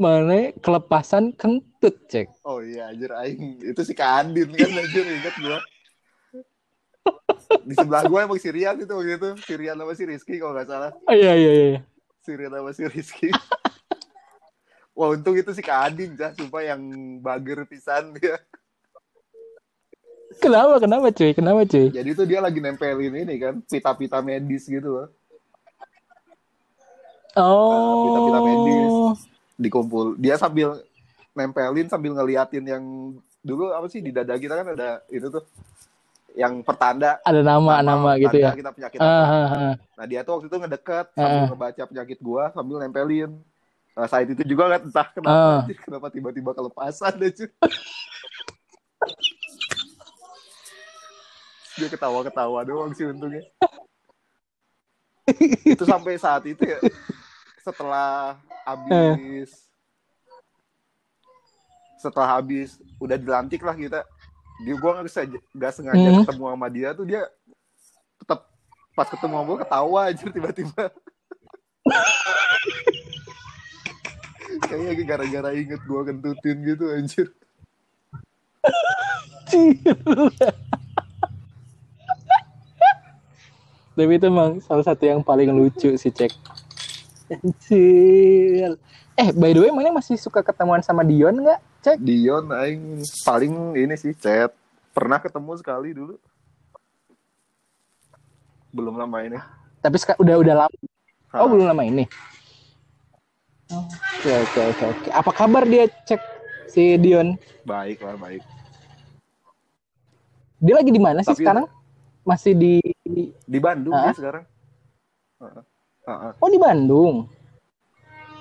mana 0.00 0.50
kelepasan 0.58 1.30
kentut 1.36 1.94
cek. 2.10 2.26
Oh 2.42 2.58
iya 2.58 2.90
anjir 2.90 3.12
aing. 3.14 3.62
Itu 3.62 3.86
si 3.86 3.94
Kandin 3.94 4.50
kan 4.50 4.70
anjir 4.74 5.04
ingat 5.06 5.34
gua. 5.38 5.58
Di 7.60 7.74
sebelah 7.76 8.02
gua 8.08 8.24
emang 8.24 8.40
si 8.40 8.48
Rian 8.48 8.80
itu 8.80 8.92
waktu 8.92 9.20
itu. 9.20 9.30
Si 9.44 9.52
Rian 9.52 9.76
sama 9.76 9.92
si 9.92 10.04
Rizky 10.08 10.40
kalau 10.40 10.56
nggak 10.56 10.68
salah. 10.68 10.90
Oh 11.04 11.14
iya 11.14 11.36
iya 11.36 11.52
iya. 11.52 11.80
Si 12.24 12.32
Rian 12.32 12.52
sama 12.52 12.72
si 12.72 12.82
Rizky. 12.88 13.28
Wah 14.96 15.08
untung 15.12 15.36
itu 15.36 15.52
si 15.52 15.62
Kandin 15.64 16.16
jah. 16.16 16.32
Sumpah 16.36 16.62
yang 16.64 16.80
bager 17.20 17.64
pisan 17.68 18.12
dia. 18.16 18.36
Kenapa 20.40 20.80
kenapa 20.80 21.12
cuy? 21.12 21.32
Kenapa 21.36 21.60
cuy? 21.68 21.92
Jadi 21.92 22.10
tuh 22.16 22.24
dia 22.24 22.40
lagi 22.40 22.60
nempelin 22.60 23.12
ini 23.12 23.34
kan. 23.36 23.54
Pita-pita 23.64 24.24
medis 24.24 24.64
gitu 24.64 24.88
loh. 24.88 25.08
Oh. 27.36 28.04
pita-pita 28.08 28.40
medis. 28.40 28.94
Dikumpul. 29.60 30.16
Dia 30.16 30.40
sambil 30.40 30.80
nempelin 31.36 31.88
sambil 31.88 32.12
ngeliatin 32.16 32.64
yang 32.64 32.84
dulu 33.42 33.74
apa 33.74 33.90
sih 33.90 33.98
di 33.98 34.14
dada 34.14 34.38
kita 34.38 34.54
kan 34.54 34.68
ada 34.76 35.02
itu 35.10 35.26
tuh 35.26 35.42
yang 36.32 36.60
pertanda 36.60 37.20
Ada 37.22 37.40
nama 37.40 37.80
nama, 37.80 38.16
gitu 38.16 38.32
tanda 38.32 38.48
ya. 38.48 38.56
kita 38.56 38.70
penyakit 38.72 38.98
apa. 38.98 39.12
ah, 39.12 39.44
ah. 39.44 39.74
Nah 39.94 40.04
dia 40.04 40.20
tuh 40.22 40.32
waktu 40.36 40.46
itu 40.48 40.56
ngedeket 40.56 41.06
sambil 41.12 41.38
Ah. 41.38 41.48
ngebaca 41.48 41.82
penyakit 41.84 42.18
gua 42.18 42.44
sambil 42.50 42.76
nempelin. 42.78 43.30
Nah, 43.92 44.08
saat 44.08 44.24
itu 44.24 44.40
juga 44.42 44.72
kan 44.72 44.80
entah 44.88 45.04
kenapa 45.12 45.60
anjir, 45.60 45.76
kenapa 45.76 46.08
tiba-tiba 46.08 46.50
kelepasan 46.50 47.12
aja. 47.20 47.44
dia 51.72 51.88
ketawa-ketawa 51.88 52.64
doang 52.64 52.92
sih 52.92 53.04
untungnya. 53.04 53.44
itu 55.64 55.84
sampai 55.84 56.18
saat 56.18 56.42
itu 56.44 56.60
ya 56.60 56.78
setelah 57.60 58.36
habis 58.66 59.70
setelah 61.96 62.28
habis 62.36 62.74
udah 62.98 63.14
dilantik 63.14 63.62
lah 63.62 63.72
kita 63.72 64.02
dia 64.62 64.74
gua 64.78 64.90
nggak 64.96 65.10
sengaja 65.10 65.38
nggak 65.52 65.72
sengaja 65.74 66.08
Hmm. 66.08 66.18
ketemu 66.24 66.44
sama 66.48 66.66
dia 66.70 66.88
tuh 66.94 67.04
dia 67.04 67.22
tetap 68.16 68.40
pas 68.94 69.08
ketemu 69.10 69.32
sama 69.34 69.44
gua 69.44 69.58
ketawa 69.60 70.00
aja 70.06 70.26
tiba-tiba 70.26 70.82
kayaknya 74.66 75.04
gara-gara 75.04 75.50
inget 75.52 75.82
gua 75.84 76.06
kentutin 76.06 76.56
gitu 76.62 76.84
anjir 76.88 77.28
Tapi 83.92 84.16
itu 84.16 84.24
emang 84.24 84.56
salah 84.64 84.80
satu 84.80 85.04
yang 85.04 85.20
paling 85.20 85.52
lucu 85.52 85.92
sih 86.00 86.08
cek. 86.08 86.32
Anjir. 87.28 88.80
Eh 89.12 89.28
by 89.36 89.52
the 89.52 89.60
way 89.60 89.68
mana 89.68 89.92
masih 89.92 90.16
suka 90.16 90.40
ketemuan 90.40 90.80
sama 90.80 91.04
Dion 91.04 91.36
nggak? 91.36 91.60
Cek. 91.82 91.98
Dion 91.98 92.46
aing 92.54 93.02
paling 93.26 93.74
ini 93.74 93.94
sih 93.98 94.14
chat 94.14 94.54
pernah 94.94 95.18
ketemu 95.18 95.52
sekali 95.58 95.90
dulu 95.90 96.14
belum 98.70 98.94
lama 98.96 99.18
ini 99.20 99.38
Tapi 99.82 99.98
udah 100.22 100.36
udah 100.38 100.54
lama. 100.64 100.76
Oh 101.34 101.50
belum 101.50 101.66
lama 101.66 101.82
ini. 101.82 102.06
Oke 103.72 104.30
oke 104.30 104.60
oke 104.70 104.84
oke. 104.94 105.08
Apa 105.10 105.30
kabar 105.34 105.66
dia 105.66 105.90
cek 106.06 106.22
si 106.70 106.94
Dion? 107.02 107.34
baik 107.66 107.98
lah 108.02 108.14
baik 108.18 108.42
Dia 110.62 110.74
lagi 110.78 110.90
di 110.94 111.02
mana 111.02 111.22
sih 111.26 111.34
Tapi- 111.34 111.42
sekarang? 111.42 111.66
Masih 112.22 112.54
di 112.54 112.78
di 113.42 113.58
Bandung 113.58 113.90
Hah? 113.98 114.14
dia 114.14 114.14
sekarang 114.14 114.44
Heeh. 115.42 115.64
Heeh. 116.06 116.32
Oh 116.38 116.46
di 116.46 116.58
Bandung. 116.62 117.26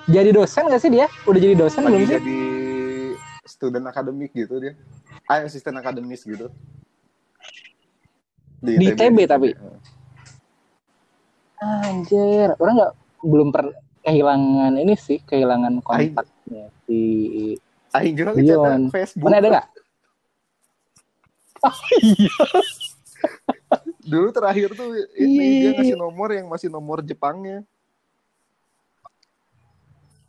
Jadi 0.06 0.30
dosen 0.30 0.70
gak 0.70 0.82
sih 0.82 0.94
dia? 0.94 1.10
Udah 1.26 1.40
jadi 1.42 1.58
dosen 1.58 1.82
belum 1.82 1.98
lagi 1.98 2.06
sih? 2.06 2.22
Student 3.46 3.86
akademik 3.90 4.32
gitu 4.34 4.62
dia 4.62 4.74
ah 5.26 5.42
asisten 5.46 5.76
akademis 5.78 6.24
gitu 6.26 6.50
Di 8.62 8.78
ITB 8.78 9.26
tapi? 9.26 9.58
Heeh. 9.58 9.78
Anjir, 11.62 12.54
orang 12.62 12.74
nggak 12.78 12.94
belum 13.26 13.50
per 13.50 13.74
kehilangan 14.06 14.78
ini 14.78 14.94
sih, 14.98 15.18
kehilangan 15.26 15.82
kontaknya 15.82 16.70
si 16.86 17.00
Aing 17.94 18.14
juga 18.18 18.38
Dion. 18.38 18.90
ngechat 18.90 18.94
Facebook 18.94 19.30
mana 19.30 19.38
ada 19.42 19.50
nggak? 19.50 19.68
Oh 21.62 21.78
iya. 22.02 22.34
dulu 24.02 24.34
terakhir 24.34 24.74
tuh 24.74 24.98
ini 25.14 25.62
dia 25.62 25.72
ngasih 25.78 25.98
nomor 25.98 26.30
yang 26.34 26.50
masih 26.50 26.70
nomor 26.74 27.06
Jepangnya 27.06 27.62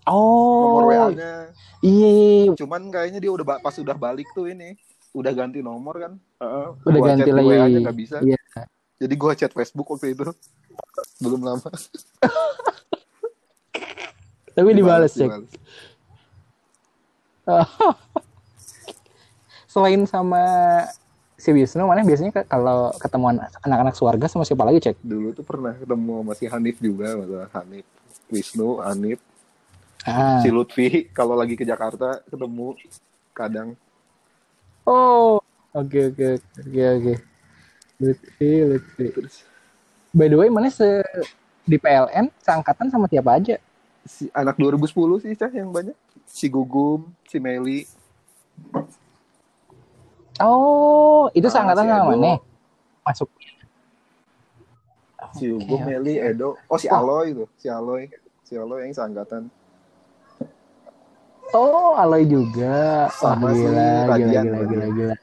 Oh. 0.05 0.81
nomor 0.81 0.85
WA-nya 0.89 1.33
Iya, 1.79 2.55
cuman 2.55 2.89
kayaknya 2.89 3.19
dia 3.19 3.31
udah 3.31 3.59
pas 3.59 3.75
udah 3.75 3.95
balik 3.95 4.27
tuh 4.31 4.47
ini 4.47 4.75
udah 5.13 5.31
ganti 5.31 5.61
nomor 5.61 5.95
kan 5.97 6.13
Heeh. 6.39 6.67
udah 6.81 6.99
Gua 6.99 7.09
ganti 7.09 7.31
lagi. 7.31 7.49
WA-nya 7.49 7.79
nggak 7.81 7.99
bisa 7.99 8.17
Iya. 8.19 8.39
jadi 8.97 9.15
gua 9.15 9.33
chat 9.33 9.51
Facebook 9.51 9.87
waktu 9.89 10.13
itu 10.13 10.27
belum 11.19 11.43
lama 11.43 11.69
Tapi 14.53 14.69
dibalas 14.71 15.13
cek. 15.13 15.33
Selain 19.67 20.05
sama 20.05 20.45
si 21.35 21.51
Wisnu, 21.51 21.83
mana 21.83 22.05
biasanya 22.05 22.45
kalau 22.45 22.93
ketemuan 22.95 23.41
anak-anak 23.59 23.97
keluarga 23.97 24.29
sama 24.29 24.45
siapa 24.45 24.63
lagi 24.63 24.79
cek? 24.83 25.01
dulu 25.01 25.33
tuh 25.33 25.43
pernah 25.43 25.73
ketemu 25.73 26.13
sama 26.21 26.33
si 26.37 26.45
Hanif 26.47 26.77
juga 26.79 27.17
masalah 27.17 27.49
Hanif 27.57 27.89
Wisnu 28.29 28.79
Hanif 28.79 29.19
Ah. 30.03 30.39
si 30.39 30.49
Lutfi 30.49 31.07
kalau 31.09 31.33
lagi 31.33 31.55
ke 31.55 31.63
Jakarta 31.63 32.21
ketemu 32.27 32.75
kadang 33.33 33.79
Oh, 34.83 35.39
oke 35.73 36.11
oke 36.11 36.27
oke 36.59 36.83
oke. 36.93 37.15
Lutfi, 37.97 38.51
Lutfi. 38.67 39.05
terus 39.09 39.37
By 40.11 40.27
the 40.27 40.35
way, 40.35 40.51
mana 40.51 40.69
se 40.69 41.07
di 41.63 41.79
PLN 41.79 42.35
seangkatan 42.37 42.91
sama 42.91 43.07
siapa 43.07 43.33
aja? 43.33 43.57
si 44.03 44.27
anak 44.29 44.59
2010 44.59 44.91
sih 45.21 45.33
Cah 45.33 45.47
yang 45.49 45.71
banyak 45.71 45.95
si 46.27 46.51
Gugum 46.51 47.07
si 47.23 47.39
Meli 47.39 47.87
Oh, 50.39 51.31
itu 51.31 51.47
Ah, 51.47 51.53
seangkatan 51.53 51.85
si 51.85 51.91
sama 51.93 52.05
mana? 52.11 52.33
Masuk. 53.03 53.29
si 55.33 55.47
Gugum 55.49 55.81
Meli 55.81 56.19
oke. 56.19 56.29
Edo 56.29 56.49
oh 56.61 56.75
si 56.77 56.91
Wah. 56.91 56.99
Aloy 56.99 57.27
tuh 57.33 57.49
si 57.55 57.71
Aloy 57.71 58.11
si 58.43 58.53
Aloy 58.53 58.83
yang 58.83 58.93
seangkatan 58.93 59.47
Oh, 61.53 61.93
Aloy 61.97 62.25
juga. 62.25 63.09
Wah, 63.21 63.37
Sama 63.37 63.53
si 63.53 63.69
gila, 63.69 64.09
gila, 64.09 64.09
Radian, 64.09 64.45
gila, 64.45 64.59
Radian. 64.59 64.69
gila, 64.69 64.87
gila. 64.97 65.17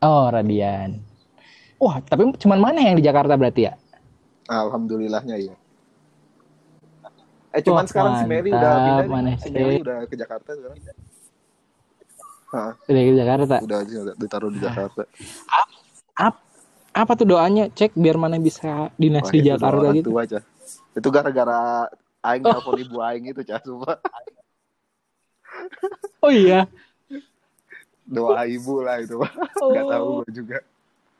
Oh, 0.00 0.24
Radian. 0.32 0.90
Wah, 1.80 2.00
tapi 2.00 2.32
cuman 2.40 2.58
mana 2.60 2.80
yang 2.80 2.96
di 2.96 3.04
Jakarta 3.04 3.36
berarti 3.36 3.62
ya? 3.68 3.74
alhamdulillahnya 4.44 5.36
ya 5.40 5.54
eh 7.54 7.62
cuman 7.64 7.84
Wah, 7.84 7.88
sekarang 7.88 8.12
si 8.18 8.24
Meli 8.28 8.50
udah 8.52 8.72
mantap, 8.76 8.84
pindah 8.84 9.06
mana 9.08 9.30
si 9.40 9.48
sih? 9.48 9.52
Meli 9.54 9.76
udah 9.80 9.96
ke 10.10 10.14
Jakarta 10.18 10.50
sekarang 10.52 10.78
Hah, 12.54 12.70
Udah 12.86 13.02
di 13.02 13.12
Jakarta. 13.18 13.56
udah 13.66 13.78
aja 13.82 13.96
udah 14.04 14.14
ditaruh 14.14 14.50
di 14.54 14.58
Jakarta 14.62 15.02
Ap, 16.14 16.34
apa 16.94 17.12
tuh 17.18 17.26
doanya? 17.26 17.66
Cek 17.74 17.98
biar 17.98 18.14
mana 18.14 18.38
bisa 18.38 18.90
dinas 18.94 19.26
Wah, 19.26 19.32
di 19.34 19.40
itu 19.42 19.46
Jakarta 19.50 19.86
gitu. 19.98 20.10
tua, 20.14 20.22
Cah. 20.30 20.42
itu 20.94 21.08
gara-gara 21.10 21.90
Aing 22.24 22.42
Oh. 22.48 22.56
telepon 22.56 22.80
ibu 22.80 22.96
Aing 23.04 23.24
itu 23.28 23.42
cah 23.44 23.60
sumpah 23.60 24.00
Oh 26.24 26.32
iya. 26.32 26.64
doa 28.04 28.44
ibu 28.48 28.80
lah 28.84 29.00
itu 29.00 29.16
Oh, 29.60 29.68
nggak 29.72 29.84
tahu 29.92 30.04
gue 30.24 30.28
juga 30.32 30.58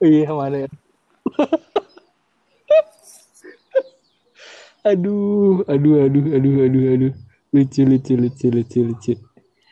iya 0.05 0.29
mana 0.33 0.65
ya? 0.65 0.71
aduh, 4.85 5.65
aduh, 5.65 6.05
aduh, 6.05 6.25
aduh, 6.37 6.55
aduh, 6.69 6.85
aduh. 6.93 7.13
Lucu, 7.55 7.83
lucu, 7.87 8.13
lucu, 8.19 8.47
lucu, 8.53 8.79
lucu. 8.85 9.13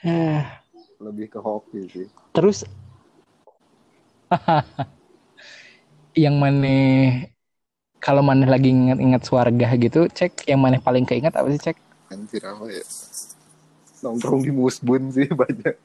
Ah, 0.07 0.63
lebih 1.03 1.31
ke 1.31 1.39
hoki 1.39 1.87
sih 1.91 2.07
terus 2.33 2.65
yang 6.23 6.39
mana 6.41 6.75
kalau 8.03 8.19
mana 8.19 8.51
lagi 8.51 8.75
ingat-ingat 8.75 9.23
suarga 9.23 9.79
gitu 9.79 10.11
cek 10.11 10.51
yang 10.51 10.59
mana 10.59 10.83
paling 10.83 11.07
keinget 11.07 11.31
apa 11.31 11.47
sih 11.55 11.63
cek 11.63 11.79
anjir 12.11 12.43
apa 12.43 12.67
ya 12.67 12.85
nongkrong 14.03 14.43
di 14.43 14.51
musbun 14.51 15.15
sih 15.15 15.31
banyak 15.41 15.77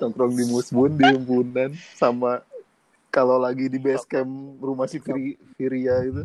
nongkrong 0.00 0.32
di 0.32 0.44
musbun 0.48 0.96
di 0.96 1.04
empunan 1.04 1.70
sama 1.92 2.40
kalau 3.12 3.36
lagi 3.36 3.68
di 3.68 3.76
base 3.76 4.08
camp 4.08 4.60
rumah 4.60 4.88
si 4.88 4.96
Firi, 4.96 5.36
Firia 5.60 6.00
itu 6.04 6.24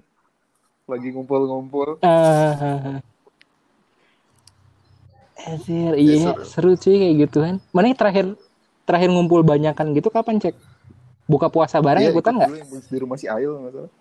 lagi 0.87 1.07
ngumpul-ngumpul 1.11 2.03
Ah. 2.03 2.99
Anjir, 5.41 5.97
iya 5.97 6.37
seru. 6.45 6.45
seru 6.45 6.71
cuy 6.77 6.95
kayak 7.01 7.15
gitu 7.25 7.37
kan. 7.41 7.55
Mana 7.73 7.89
yang 7.89 7.97
terakhir 7.97 8.25
terakhir 8.85 9.09
ngumpul 9.09 9.41
banyakan 9.41 9.97
gitu 9.97 10.13
kapan 10.13 10.37
cek? 10.37 10.53
Buka 11.31 11.47
puasa 11.47 11.79
bareng 11.79 12.03
Iya, 12.03 12.11
ikutan 12.11 12.35
ikut 12.35 12.39
nggak? 12.43 12.49
yang 12.59 12.91
di 12.91 12.97
rumah 12.99 13.15
si 13.15 13.25
Ail 13.31 13.51
nggak 13.55 13.71
salah. 13.71 13.91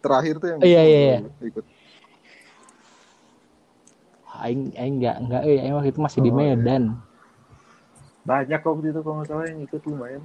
Terakhir 0.00 0.34
tuh 0.40 0.48
yang 0.48 0.58
Iya, 0.64 0.80
iya, 0.82 0.98
iya. 1.04 1.18
ikut. 1.44 1.64
Aing 4.38 4.70
aing 4.72 4.94
nggak 5.02 5.16
nggak 5.26 5.42
eh 5.44 5.58
aing 5.60 5.74
waktu 5.76 5.90
itu 5.90 6.00
masih 6.00 6.20
di 6.22 6.30
Oh, 6.30 6.38
iya. 6.40 6.54
Medan. 6.56 6.84
banyak 8.24 8.60
kok 8.60 8.70
waktu 8.76 8.88
itu 8.92 9.00
kalau 9.00 9.14
nggak 9.20 9.28
salah 9.28 9.44
yang 9.48 9.60
ikut 9.64 9.80
lumayan. 9.84 10.22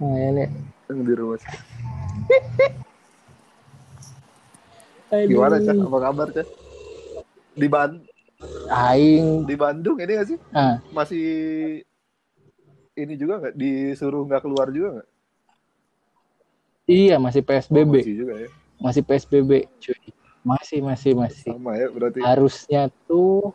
Nah, 0.00 0.16
ya, 0.16 0.48
yang 0.88 0.98
di 1.04 1.14
rumah 1.14 1.36
gimana 5.10 5.56
cak? 5.60 5.76
Apa 5.76 5.98
kabar 6.00 6.28
cak? 6.30 6.46
Di 7.58 7.66
Ban 7.68 7.90
Aing. 8.70 9.44
di 9.44 9.54
Bandung 9.58 9.98
ini 9.98 10.12
nggak 10.14 10.28
sih? 10.30 10.38
Ah. 10.54 10.78
Masih 10.94 11.26
ini 12.96 13.14
juga 13.14 13.38
nggak 13.42 13.54
disuruh 13.54 14.22
nggak 14.26 14.42
keluar 14.42 14.68
juga 14.70 14.88
nggak 15.00 15.08
iya 16.90 17.16
masih 17.22 17.42
PSBB, 17.46 17.92
masih 18.02 18.16
juga 18.18 18.34
ya 18.38 18.48
masih 18.80 19.02
PSBB 19.04 19.50
cuy. 19.78 20.00
Masih 20.40 20.80
masih 20.80 21.12
masih. 21.12 21.52
sama 21.52 21.76
ya 21.76 21.92
berarti 21.92 22.18
Harusnya 22.24 22.88
tuh 23.04 23.52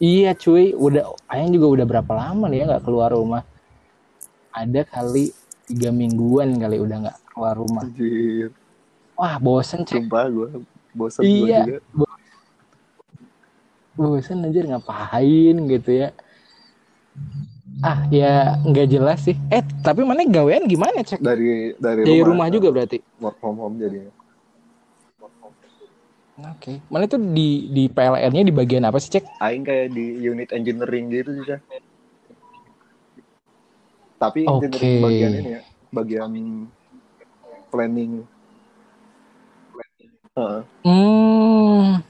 iya 0.00 0.32
cuy, 0.32 0.72
udah 0.72 1.12
Aing 1.28 1.52
juga 1.52 1.68
udah 1.76 1.86
berapa 1.86 2.12
lama 2.16 2.48
nih 2.48 2.64
ya 2.64 2.72
nggak 2.72 2.84
keluar 2.88 3.12
rumah. 3.12 3.44
Ada 4.56 4.88
kali 4.88 5.28
tiga 5.68 5.92
mingguan 5.92 6.56
kali 6.56 6.80
udah 6.80 6.96
nggak 7.04 7.18
keluar 7.36 7.54
rumah. 7.60 7.84
anjir 7.84 8.48
Wah 9.14 9.36
bosen 9.36 9.84
cek, 9.84 10.08
sumpah 10.08 10.24
gue 10.32 10.48
bosan 10.96 11.20
Iya. 11.20 11.60
gue 11.68 11.78
juga 11.92 12.08
bosen 13.94 14.40
anjir 14.40 14.64
ngapain 14.64 15.56
gitu 15.68 15.90
ya. 15.92 16.16
Ah 17.82 18.06
ya 18.12 18.60
nggak 18.62 18.86
jelas 18.86 19.24
sih. 19.26 19.34
Eh 19.50 19.64
tapi 19.82 20.06
mana 20.06 20.22
gawean 20.28 20.68
gimana 20.68 21.02
cek? 21.02 21.18
dari 21.18 21.74
dari, 21.80 22.06
Dari 22.06 22.20
rumah 22.22 22.46
juga 22.52 22.70
berarti. 22.70 23.00
work 23.18 23.40
from 23.40 23.56
home 23.58 23.76
jadinya 23.80 24.12
Oke. 26.34 26.82
Mana 26.90 27.06
itu 27.06 27.14
di 27.14 27.70
di 27.70 27.84
PLN-nya 27.86 28.42
di 28.42 28.54
bagian 28.54 28.82
apa 28.82 28.98
sih 28.98 29.10
cek? 29.18 29.24
Aing 29.38 29.62
kayak 29.62 29.94
di 29.94 30.18
unit 30.18 30.50
engineering 30.50 31.10
gitu 31.10 31.30
sih 31.40 31.44
Cak. 31.46 31.60
tapi 34.14 34.48
Oke. 34.48 34.66
engineering 34.66 35.02
bagian 35.04 35.32
ini 35.36 35.50
ya 35.52 35.62
bagian 35.92 36.30
planning 37.68 38.12
Heeh. 40.34 40.60
Hmm. 40.82 42.02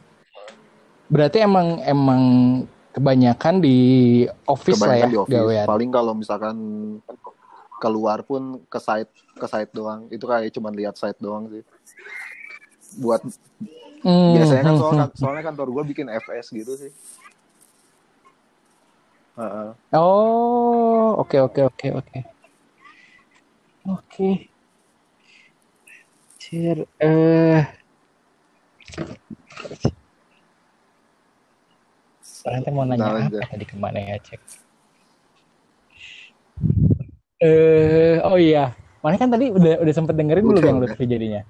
Berarti 1.12 1.44
emang 1.44 1.76
emang 1.84 2.22
kebanyakan 2.94 3.58
di 3.58 3.78
office 4.46 4.78
lah 4.78 4.94
ya 4.94 5.06
kebanyakan 5.06 5.10
di 5.10 5.18
office 5.18 5.34
gawean. 5.34 5.66
paling 5.66 5.90
kalau 5.90 6.12
misalkan 6.14 6.56
keluar 7.82 8.22
pun 8.22 8.62
ke 8.70 8.78
site 8.78 9.10
ke 9.34 9.46
site 9.50 9.74
doang 9.74 10.06
itu 10.14 10.22
kayak 10.24 10.54
cuman 10.54 10.72
lihat 10.72 10.94
site 10.94 11.18
doang 11.18 11.50
sih 11.50 11.62
buat 13.02 13.20
Hmm, 14.04 14.36
biasanya 14.36 14.62
kan 14.68 14.74
hmm, 14.76 14.80
soalnya, 14.84 15.06
hmm. 15.08 15.16
soalnya 15.16 15.42
kantor 15.48 15.68
gue 15.72 15.84
bikin 15.96 16.12
FS 16.12 16.52
gitu 16.52 16.76
sih 16.76 16.92
Heeh. 19.34 19.70
Oh, 19.98 21.18
oke 21.18 21.42
oke 21.42 21.60
oke 21.66 21.88
oke. 21.90 22.18
Oke. 23.90 24.30
Cir, 26.38 26.86
eh 27.02 27.66
Nanti 32.44 32.68
mau 32.68 32.84
nanya 32.84 33.08
apa 33.08 33.32
aja. 33.32 33.40
tadi 33.48 33.64
ke 33.64 33.76
mana 33.80 33.98
ya 34.04 34.20
cek? 34.20 34.40
Eh, 37.40 38.20
oh 38.20 38.36
iya, 38.36 38.76
mana 39.00 39.16
kan 39.16 39.32
tadi 39.32 39.48
udah 39.48 39.80
udah 39.80 39.94
sempet 39.96 40.14
dengerin 40.16 40.44
belum 40.44 40.64
yang. 40.64 40.78
Lutfi 40.80 41.04
jadinya? 41.08 41.42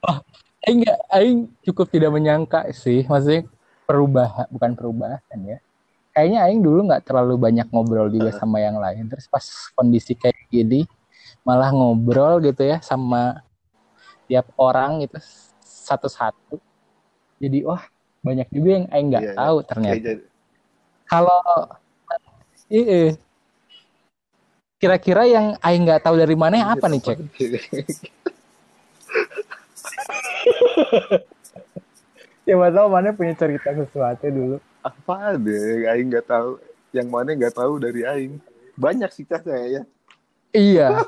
Wah, 0.00 0.18
Aing 0.64 0.80
nggak, 0.80 0.98
Aing 1.12 1.38
cukup 1.64 1.92
tidak 1.92 2.10
menyangka 2.12 2.72
sih, 2.72 3.04
maksudnya 3.04 3.44
perubahan 3.84 4.48
bukan 4.48 4.72
perubahan 4.72 5.38
ya. 5.44 5.60
Kayaknya 6.16 6.38
Aing 6.48 6.60
dulu 6.64 6.88
nggak 6.88 7.04
terlalu 7.04 7.36
banyak 7.36 7.68
ngobrol 7.68 8.08
juga 8.08 8.32
sama 8.32 8.64
yang 8.64 8.80
lain. 8.80 9.12
Terus 9.12 9.28
pas 9.28 9.44
kondisi 9.76 10.16
kayak 10.16 10.48
gini, 10.48 10.88
malah 11.44 11.68
ngobrol 11.68 12.40
gitu 12.40 12.64
ya 12.64 12.80
sama 12.80 13.44
tiap 14.24 14.48
orang 14.56 15.04
itu 15.04 15.20
satu-satu. 15.60 16.56
Jadi 17.44 17.58
wah 17.60 17.82
banyak 18.20 18.48
juga 18.48 18.68
yang 18.72 18.86
Aing 18.88 19.08
nggak 19.10 19.20
Iya, 19.20 19.28
iya. 19.28 19.36
tahu 19.36 19.56
Kayak 19.58 19.68
ternyata. 19.68 20.00
jadi- 20.00 20.24
Kalau 21.04 21.40
iya, 22.66 23.00
kira-kira 24.74 25.22
yang 25.26 25.46
Aing 25.60 25.84
nggak 25.84 26.00
tahu 26.00 26.16
dari 26.16 26.32
mana 26.34 26.72
apa 26.72 26.88
nih 26.88 27.00
cek? 27.02 27.18
Coba 32.44 32.68
tahu 32.68 32.88
mana 32.90 33.08
punya 33.10 33.32
cerita 33.34 33.72
sesuatu 33.72 34.26
dulu. 34.26 34.56
apa 34.80 35.32
deh 35.34 35.88
Aing 35.88 36.12
nggak 36.12 36.28
tahu 36.28 36.60
yang 36.92 37.08
mana 37.08 37.32
nggak 37.32 37.56
tahu 37.56 37.80
dari 37.80 38.04
Aing 38.04 38.36
banyak 38.74 39.08
sih 39.10 39.24
Cak 39.24 39.40
saya 39.42 39.64
ya 39.70 39.82
Iya. 40.52 41.00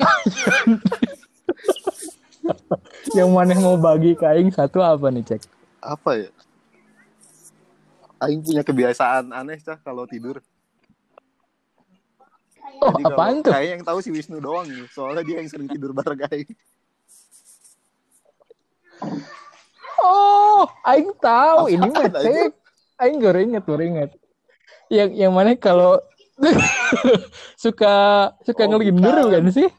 yang 3.18 3.30
mana 3.32 3.56
mau 3.58 3.76
bagi 3.76 4.12
ke 4.16 4.24
Aing 4.24 4.52
satu 4.52 4.84
apa 4.84 5.08
nih 5.08 5.24
cek? 5.24 5.42
apa 5.84 6.10
ya 6.16 6.30
Aing 8.24 8.40
punya 8.40 8.64
kebiasaan 8.64 9.36
aneh 9.36 9.60
Cak 9.60 9.84
kalau 9.84 10.08
tidur 10.08 10.40
Oh 12.82 12.90
Jadi 12.96 13.04
apaan 13.06 13.36
tuh? 13.44 13.52
Yang 13.54 13.84
tahu 13.86 13.98
si 14.02 14.10
Wisnu 14.10 14.42
doang 14.42 14.66
nih. 14.66 14.88
Soalnya 14.90 15.22
dia 15.22 15.40
yang 15.40 15.48
sering 15.48 15.68
tidur 15.70 15.94
bareng 15.94 16.20
Aing. 16.26 16.50
Oh, 20.02 20.66
Aing 20.84 21.12
tahu 21.22 21.70
ini 21.70 21.86
mah 21.88 22.08
Apaan 22.08 22.24
cek. 22.24 22.50
Aing 23.00 23.16
gue 23.20 23.32
inget, 23.40 23.64
inget. 23.68 24.10
Yang 24.92 25.10
yang 25.16 25.32
mana 25.32 25.54
kalau 25.56 25.96
suka 27.64 27.94
suka 28.42 28.62
Oh, 28.66 28.68
ngelindur 28.74 29.16
kan 29.32 29.44
sih? 29.54 29.70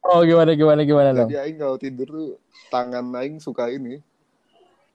Oh 0.00 0.24
gimana 0.24 0.56
gimana 0.56 0.80
gimana 0.80 1.10
dong? 1.12 1.28
Jadi 1.28 1.36
Aing 1.36 1.58
kalau 1.60 1.76
tidur 1.76 2.08
tuh 2.08 2.30
tangan 2.72 3.04
Aing 3.14 3.36
suka 3.36 3.68
ini. 3.68 4.00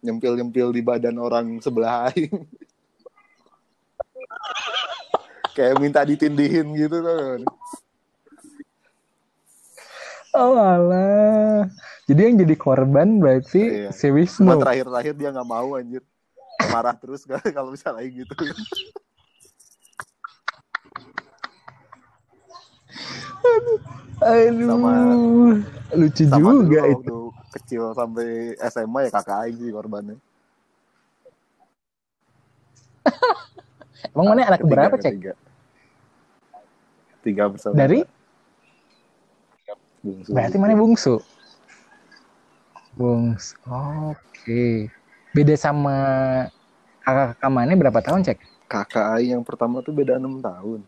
Nyempil-nyempil 0.02 0.74
di 0.74 0.82
badan 0.82 1.18
orang 1.18 1.62
sebelah 1.62 2.10
Aing. 2.10 2.34
Kayak 5.56 5.80
minta 5.80 6.02
ditindihin 6.04 6.74
gitu 6.76 7.00
tuh. 7.00 7.46
Oh 10.36 10.58
alah. 10.60 11.64
Jadi 12.06 12.20
yang 12.22 12.36
jadi 12.44 12.56
korban 12.60 13.24
berarti 13.24 13.88
Iya. 13.88 13.90
si 13.96 14.12
Cuma 14.12 14.20
Wisnu. 14.20 14.60
terakhir-terakhir 14.60 15.14
dia 15.16 15.30
nggak 15.32 15.48
mau 15.48 15.80
anjir. 15.80 16.04
Marah 16.68 16.98
terus 16.98 17.24
kalau 17.56 17.72
misalnya 17.72 18.04
gitu. 18.04 18.34
Aduh. 23.46 23.80
Sama- 24.18 25.60
lucu 25.94 26.24
Sama 26.24 26.40
dulu 26.42 26.60
juga 26.64 26.80
kalau 26.82 26.96
itu. 26.96 27.18
kecil 27.54 27.84
sampai 27.94 28.28
SMA 28.62 29.00
ya 29.02 29.12
kakak 29.12 29.54
sih 29.54 29.70
korbannya. 29.70 30.18
Emang 34.12 34.26
mana 34.28 34.42
anak 34.46 34.60
Ketiga, 34.60 34.72
berapa 34.72 34.96
cek? 34.98 35.12
ketiga. 35.12 35.34
Tiga 37.22 37.44
bersaudara. 37.50 37.80
Dari? 37.82 38.00
Bungsu. 40.00 40.30
Berarti 40.30 40.58
mana 40.58 40.74
bungsu? 40.74 41.16
Bungsu. 42.94 43.58
Oke. 43.66 44.90
Beda 45.32 45.56
sama 45.56 45.96
kakak-kakak 47.02 47.52
mana 47.52 47.72
berapa 47.74 48.00
tahun 48.00 48.24
cek? 48.24 48.40
kakak 48.66 49.22
yang 49.22 49.46
pertama 49.46 49.78
tuh 49.80 49.94
beda 49.94 50.18
enam 50.18 50.42
tahun. 50.42 50.82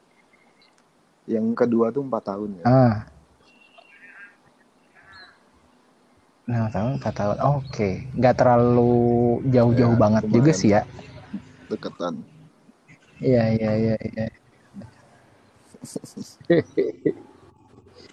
Yang 1.25 1.45
kedua 1.55 1.91
tuh 1.91 2.01
empat 2.01 2.23
tahun 2.25 2.57
ya. 2.57 2.65
Ah. 2.65 2.95
Nah, 6.47 6.71
tahun, 6.71 6.95
empat 6.95 7.13
tahun. 7.19 7.37
Oke, 7.43 8.07
nggak 8.15 8.35
terlalu 8.39 8.95
jauh-jauh 9.51 9.95
Ya, 9.95 9.99
banget 9.99 10.23
juga 10.31 10.51
sih 10.55 10.69
ya. 10.71 10.81
deketan. 11.67 12.23
Iya 13.19 13.43
iya 13.51 13.71
iya 13.75 13.95
iya. 14.07 14.25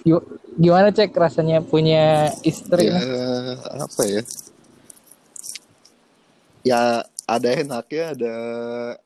Gi- 0.03 0.29
Gimana 0.59 0.91
cek 0.91 1.15
rasanya 1.15 1.63
punya 1.63 2.35
istri? 2.43 2.91
Ya 2.91 2.99
apa 3.79 4.03
ya? 4.07 4.21
Ya 6.65 6.81
ada 7.25 7.49
enaknya, 7.55 8.05
ada 8.19 8.35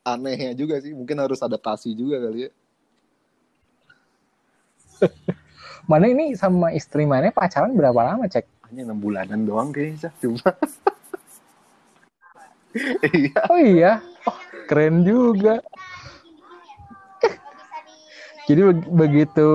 anehnya 0.07 0.57
juga 0.57 0.81
sih. 0.81 0.97
Mungkin 0.97 1.21
harus 1.21 1.45
adaptasi 1.45 1.93
juga 1.93 2.17
kali 2.25 2.49
ya. 2.49 2.51
Mana 5.91 6.09
ini 6.09 6.33
sama 6.37 6.73
istri 6.73 7.05
mana 7.05 7.29
pacaran 7.33 7.77
berapa 7.77 8.01
lama 8.01 8.25
cek? 8.29 8.58
Hanya 8.69 8.83
enam 8.89 8.99
bulanan 9.01 9.41
doang 9.49 9.73
kayaknya. 9.73 10.11
Cuma. 10.21 10.49
Iya. 13.01 13.43
Oh 13.49 13.59
iya, 13.59 13.93
oh, 14.29 14.39
keren 14.69 15.03
juga. 15.03 15.65
Jadi 18.45 18.61
beg- 18.61 18.93
begitu 18.93 19.51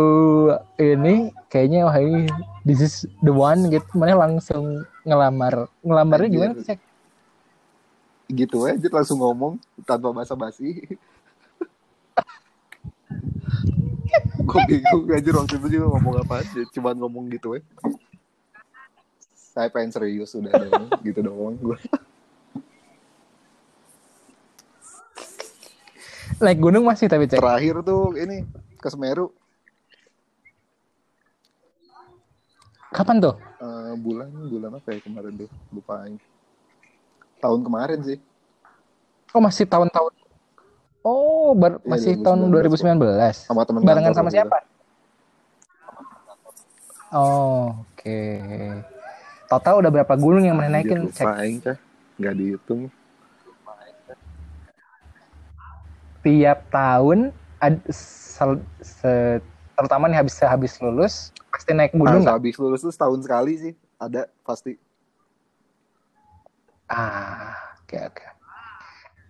ini 0.82 1.32
kayaknya 1.48 1.88
wah 1.88 1.96
ini 2.02 2.28
this 2.66 2.82
is 2.82 2.96
the 3.22 3.32
one 3.32 3.70
gitu, 3.70 3.86
mana 3.96 4.18
langsung 4.18 4.82
ngelamar. 5.06 5.70
Ngelamarnya 5.86 6.26
Anjir. 6.28 6.36
gimana 6.36 6.58
tuh 6.58 6.66
cek? 6.68 6.80
gitu 8.34 8.66
aja 8.66 8.88
langsung 8.90 9.22
ngomong 9.22 9.62
tanpa 9.86 10.10
basa-basi. 10.10 10.82
Gue 14.44 14.60
bingung 14.68 15.08
aja 15.10 15.30
waktu 15.34 15.56
itu 15.58 15.68
juga 15.80 15.86
ngomong 15.96 16.16
apa 16.26 16.44
aja, 16.44 16.62
cuman 16.76 16.96
ngomong 17.00 17.32
gitu 17.32 17.56
ya. 17.58 17.62
Saya 19.54 19.70
pengen 19.70 19.94
serius 19.94 20.34
udah 20.34 20.50
dong, 20.50 20.90
gitu 21.06 21.22
doang 21.22 21.54
gue. 21.56 21.78
Naik 26.42 26.58
gunung 26.58 26.84
masih 26.84 27.06
tapi 27.06 27.30
cek. 27.30 27.38
Terakhir 27.38 27.86
tuh 27.86 28.18
ini 28.18 28.44
ke 28.82 28.90
Semeru 28.90 29.30
Kapan 32.90 33.18
tuh? 33.18 33.34
eh, 33.58 33.94
bulan 33.98 34.30
bulan 34.30 34.72
apa 34.78 34.94
ya 34.94 35.00
kemarin 35.02 35.34
tuh 35.34 35.50
lupain. 35.74 36.14
Tahun 37.42 37.60
kemarin 37.62 38.00
sih. 38.06 38.18
Oh 39.34 39.42
masih 39.42 39.66
tahun-tahun. 39.66 40.14
Oh 41.02 41.58
bar- 41.58 41.82
Iya, 41.82 41.90
masih 41.90 42.14
2019. 42.22 42.22
tahun 42.22 42.40
2019. 42.54 43.36
sama 43.50 43.62
temen 43.66 43.82
Barengan 43.82 44.14
sama 44.14 44.30
siapa? 44.30 44.58
Oh, 47.14 47.82
oke. 47.82 48.22
Total 49.54 49.74
udah 49.78 49.92
berapa 49.94 50.14
gunung 50.18 50.42
yang 50.42 50.58
Anjir, 50.58 50.74
naikin? 50.74 51.00
Cek. 51.14 51.78
Nggak 52.18 52.34
dihitung. 52.42 52.90
Tiap 56.26 56.60
tahun 56.74 57.30
ad, 57.62 57.78
sel- 57.94 58.66
se- 58.82 59.44
terutama 59.78 60.10
nih 60.10 60.18
habis 60.26 60.42
habis 60.42 60.74
lulus 60.82 61.30
pasti 61.54 61.70
naik 61.78 61.94
Nah, 61.94 62.02
gunung 62.02 62.26
nggak? 62.26 62.34
habis 62.42 62.56
lulus 62.58 62.82
tuh 62.82 62.90
setahun 62.90 63.22
sekali 63.22 63.54
sih. 63.62 63.74
Ada 64.02 64.26
pasti. 64.42 64.74
Ah, 66.90 67.78
oke 67.86 67.98
oke. 68.10 68.26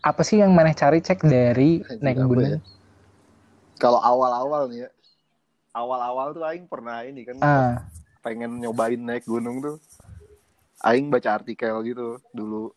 Apa 0.03 0.21
sih 0.23 0.39
yang 0.39 0.55
mana 0.55 0.71
cari 0.71 1.03
cek 1.03 1.19
dari 1.27 1.83
Anjir, 1.83 1.99
naik 1.99 2.15
apa 2.15 2.27
gunung? 2.31 2.47
ya? 2.47 2.59
Kalau 3.75 3.99
awal-awal 3.99 4.71
nih 4.71 4.87
ya. 4.87 4.89
Awal-awal 5.75 6.31
tuh 6.31 6.43
Aing 6.47 6.63
pernah 6.71 7.03
ini 7.03 7.27
kan. 7.27 7.35
Ah, 7.43 7.83
pengen 8.23 8.55
nyobain 8.63 9.03
naik 9.03 9.27
gunung 9.27 9.59
tuh 9.59 9.75
aing 10.83 11.07
baca 11.07 11.29
artikel 11.39 11.75
gitu 11.87 12.19
dulu. 12.35 12.75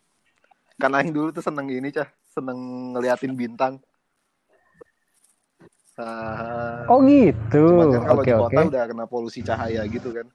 Kan 0.78 0.94
aing 0.94 1.10
dulu 1.10 1.34
tuh 1.34 1.42
seneng 1.42 1.66
ini 1.68 1.90
cah. 1.90 2.06
Seneng 2.30 2.58
ngeliatin 2.94 3.34
bintang. 3.34 3.82
Ah, 5.96 6.84
oh 6.92 7.00
gitu. 7.08 7.72
cuman 7.72 7.88
kan 7.88 8.02
kalau 8.04 8.20
Oke 8.20 8.28
di 8.28 8.36
kota 8.36 8.60
udah 8.68 8.84
kena 8.84 9.04
polusi 9.08 9.40
cahaya 9.40 9.80
gitu 9.88 10.12
kan. 10.12 10.28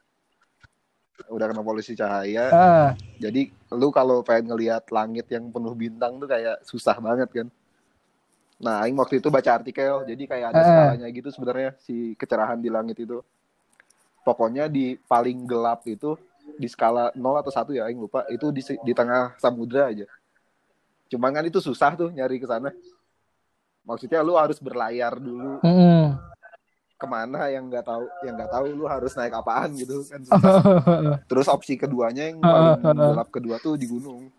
Udah 1.29 1.45
kena 1.53 1.61
polusi 1.61 1.93
cahaya. 1.93 2.49
Ah, 2.49 2.89
jadi 3.21 3.53
lu 3.69 3.93
kalau 3.93 4.25
pengen 4.25 4.49
ngelihat 4.49 4.89
langit 4.89 5.29
yang 5.29 5.53
penuh 5.53 5.77
bintang 5.77 6.17
tuh 6.17 6.25
kayak 6.25 6.65
susah 6.65 6.97
banget 6.97 7.29
kan. 7.29 7.47
Nah 8.57 8.81
aing 8.81 8.97
waktu 8.97 9.21
itu 9.21 9.29
baca 9.29 9.61
artikel. 9.61 10.01
Jadi 10.09 10.23
kayak 10.25 10.47
ada 10.49 10.61
Ah. 10.61 10.65
skalanya 10.65 11.07
gitu 11.13 11.29
sebenarnya 11.29 11.77
si 11.77 12.17
kecerahan 12.17 12.57
di 12.57 12.69
langit 12.73 12.97
itu. 12.97 13.21
Pokoknya 14.25 14.65
di 14.65 14.97
paling 14.97 15.45
gelap 15.45 15.85
itu 15.85 16.17
di 16.57 16.67
skala 16.67 17.11
0 17.13 17.41
atau 17.41 17.51
1 17.51 17.77
ya 17.77 17.87
aing 17.87 17.99
lupa. 17.99 18.25
Itu 18.31 18.49
di 18.49 18.63
di 18.63 18.93
tengah 18.95 19.35
samudra 19.37 19.91
aja. 19.91 20.07
Cuman 21.11 21.31
kan 21.35 21.43
itu 21.43 21.59
susah 21.59 21.93
tuh 21.99 22.09
nyari 22.11 22.39
ke 22.39 22.47
sana. 22.47 22.71
Maksudnya 23.83 24.23
lu 24.23 24.39
harus 24.39 24.57
berlayar 24.61 25.19
dulu. 25.19 25.59
Mm-mm. 25.63 26.17
ke 27.01 27.09
mana 27.09 27.49
yang 27.49 27.65
nggak 27.65 27.81
tahu 27.81 28.05
yang 28.21 28.37
nggak 28.37 28.53
tahu 28.53 28.65
lu 28.77 28.85
harus 28.85 29.17
naik 29.17 29.33
apaan 29.33 29.73
gitu 29.73 30.05
kan 30.05 30.21
susah. 30.21 30.61
terus 31.33 31.49
opsi 31.49 31.73
keduanya 31.73 32.29
yang 32.29 32.37
paling 32.37 32.77
gelap 32.93 33.29
kedua 33.33 33.57
tuh 33.57 33.73
di 33.73 33.89
gunung. 33.89 34.29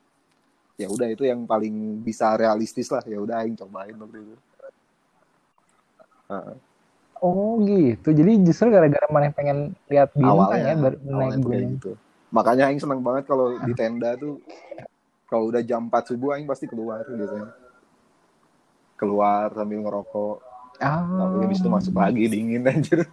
Ya 0.79 0.87
udah 0.87 1.11
itu 1.11 1.27
yang 1.27 1.43
paling 1.43 1.99
bisa 2.07 2.39
realistis 2.39 2.87
lah. 2.87 3.03
Ya 3.03 3.19
udah 3.19 3.43
aing 3.43 3.59
cobain 3.59 3.99
waktu 3.99 4.23
itu. 4.23 4.37
Oh 7.23 7.63
gitu. 7.63 8.11
Jadi 8.11 8.43
justru 8.43 8.69
gara-gara 8.69 9.07
mana 9.09 9.31
pengen 9.31 9.73
lihat 9.87 10.11
bintang 10.13 10.59
ya 10.59 10.75
ber- 10.75 10.99
naik 11.01 11.39
awalnya 11.39 11.39
gunung. 11.39 11.73
gitu 11.79 11.93
makanya 12.33 12.65
aing 12.73 12.81
seneng 12.81 13.05
banget 13.05 13.29
kalau 13.29 13.61
di 13.61 13.73
tenda 13.77 14.17
tuh 14.17 14.41
kalau 15.29 15.53
udah 15.53 15.61
jam 15.61 15.85
4 15.87 16.09
subuh 16.09 16.33
aing 16.33 16.49
pasti 16.49 16.65
keluar 16.65 17.05
biasanya 17.05 17.53
keluar 18.97 19.53
sambil 19.53 19.85
ngerokok 19.85 20.37
Ah. 20.81 21.05
tapi 21.05 21.47
habis 21.47 21.61
itu 21.61 21.69
masuk 21.69 21.95
lagi 21.95 22.25
dingin 22.27 22.65
anjir 22.67 23.05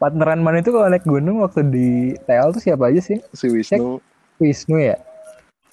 Partneran 0.00 0.40
mana 0.40 0.64
itu 0.64 0.72
kalau 0.72 0.88
naik 0.88 1.04
gunung 1.04 1.44
waktu 1.44 1.60
di 1.68 1.88
TL 2.24 2.56
tuh 2.56 2.62
siapa 2.64 2.88
aja 2.88 3.04
sih? 3.04 3.20
si 3.36 3.52
Wisnu 3.52 4.00
Wisnu 4.40 4.80
ya? 4.80 4.96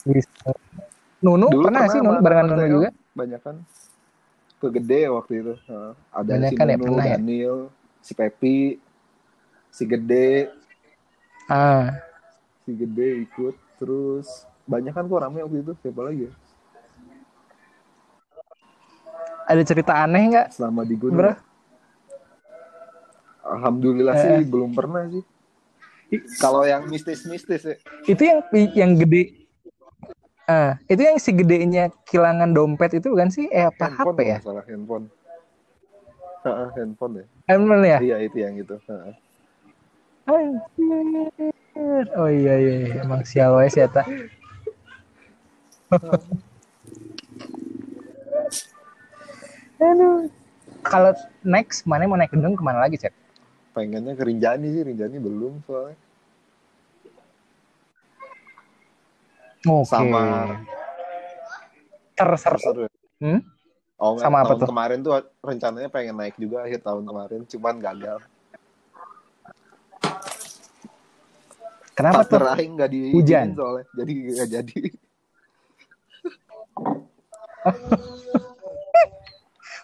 Wisnu. 0.04 0.52
Nunu 1.18 1.50
Dulu 1.50 1.64
pernah, 1.66 1.90
sih 1.90 2.00
Nunu 2.00 2.20
barengan 2.22 2.46
Nunu 2.54 2.66
juga? 2.70 2.90
banyak 3.18 3.42
kan 3.42 3.56
ke 4.58 4.68
gede 4.74 5.02
waktu 5.10 5.34
itu 5.42 5.54
Heeh. 5.66 5.92
ada 6.10 6.30
Banyak 6.30 6.50
si 6.50 6.56
kan 6.56 6.66
ya, 6.70 6.78
Nunu 6.78 6.86
pernah 6.94 7.06
ya? 7.06 7.18
Daniel 7.18 7.58
si 8.02 8.12
Pepi 8.14 8.58
si 9.70 9.84
gede 9.86 10.50
Ah, 11.48 11.96
si 12.62 12.76
gede 12.76 13.24
ikut 13.24 13.56
terus 13.80 14.46
banyak 14.68 14.92
kan 14.92 15.08
kok 15.08 15.22
rame 15.22 15.40
waktu 15.42 15.64
itu 15.64 15.74
siapa 15.80 16.02
lagi 16.04 16.28
ya 16.28 16.34
ada 19.48 19.64
cerita 19.64 19.96
aneh 19.96 20.24
nggak? 20.28 20.48
selama 20.52 20.84
di 20.84 20.96
gunung 21.00 21.16
Bro? 21.16 21.34
alhamdulillah 23.48 24.14
Eh. 24.14 24.22
sih 24.22 24.38
belum 24.44 24.76
pernah 24.76 25.08
sih 25.08 25.24
kalau 26.38 26.68
yang 26.68 26.84
mistis-mistis 26.86 27.64
ya 27.64 27.76
Itu 28.04 28.22
yang 28.24 28.40
yang 28.76 28.92
gede. 28.96 29.47
Ah, 30.48 30.80
itu 30.88 31.04
yang 31.04 31.20
si 31.20 31.36
gedenya 31.36 31.92
kilangan 32.08 32.56
dompet 32.56 32.96
itu 32.96 33.12
bukan 33.12 33.28
sih? 33.28 33.52
Eh 33.52 33.68
apa 33.68 33.92
handphone 33.92 34.16
HP 34.16 34.20
ya? 34.24 34.40
salah 34.40 34.64
handphone 34.64 35.06
Heeh, 36.48 36.68
handphone 36.80 37.14
ya 37.20 37.26
Handphone 37.52 37.84
ya? 37.84 38.00
iya 38.00 38.18
itu 38.24 38.38
yang 38.40 38.56
itu 38.56 38.76
Heeh. 38.88 39.14
Anjir. 40.28 41.52
Oh 42.16 42.32
iya 42.32 42.56
iya, 42.60 42.76
iya. 42.80 43.04
emang 43.04 43.28
sial 43.28 43.60
wae 43.60 43.68
sih 43.68 43.84
eta. 43.84 44.04
Aduh. 49.78 50.32
Kalau 50.82 51.12
next 51.44 51.84
mana 51.84 52.08
mau 52.08 52.16
naik 52.16 52.32
gunung 52.32 52.56
ke 52.56 52.64
mana 52.64 52.80
lagi 52.82 52.96
cek? 52.98 53.12
pengennya 53.76 54.18
ke 54.18 54.26
Rinjani 54.26 54.74
sih 54.74 54.82
Rinjani 54.82 55.22
belum 55.22 55.62
soalnya 55.62 55.94
Oke. 59.68 59.92
Sama- 59.92 60.64
terseru. 62.18 62.58
Seru 62.58 62.82
ya? 62.88 62.92
Hmm? 63.22 63.40
Oh. 63.98 64.18
Sama 64.18 64.46
apa 64.46 64.54
tuh? 64.56 64.68
kemarin 64.70 65.02
tuh 65.02 65.14
rencananya 65.42 65.90
pengen 65.90 66.16
naik 66.18 66.38
juga 66.38 66.64
akhir 66.66 66.82
tahun 66.86 67.04
kemarin, 67.06 67.42
cuman 67.46 67.76
gagal. 67.82 68.18
Kenapa 71.98 72.22
tuh? 72.30 72.38
Partner 72.38 72.62
aing 72.62 72.72
nggak 72.78 72.90
di 72.94 73.10
Hujan. 73.10 73.58
soalnya, 73.58 73.86
jadi 73.98 74.12
nggak 74.14 74.50
jadi. 74.54 74.80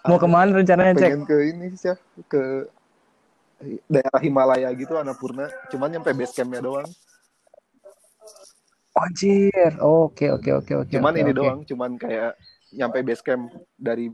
Mau 0.04 0.20
ke 0.20 0.28
mana 0.28 0.52
rencananya 0.52 0.94
cek? 1.00 1.10
pengen 1.10 1.24
ke 1.24 1.38
ini 1.48 1.68
sih 1.80 1.96
ke 2.28 2.68
daerah 3.88 4.20
Himalaya 4.20 4.68
gitu, 4.76 5.00
Annapurna. 5.00 5.48
Cuman 5.72 5.90
nyampe 5.90 6.12
base 6.12 6.36
campnya 6.36 6.60
doang. 6.60 6.86
Anjir. 8.94 9.72
Oke 9.82 10.30
oke 10.30 10.50
oke 10.54 10.74
oke. 10.86 10.92
cuman 10.94 11.14
oke, 11.14 11.22
ini 11.22 11.32
oke. 11.34 11.40
doang, 11.42 11.60
cuman 11.66 11.92
kayak 11.98 12.38
nyampe 12.74 13.02
base 13.02 13.24
camp 13.26 13.50
dari 13.74 14.14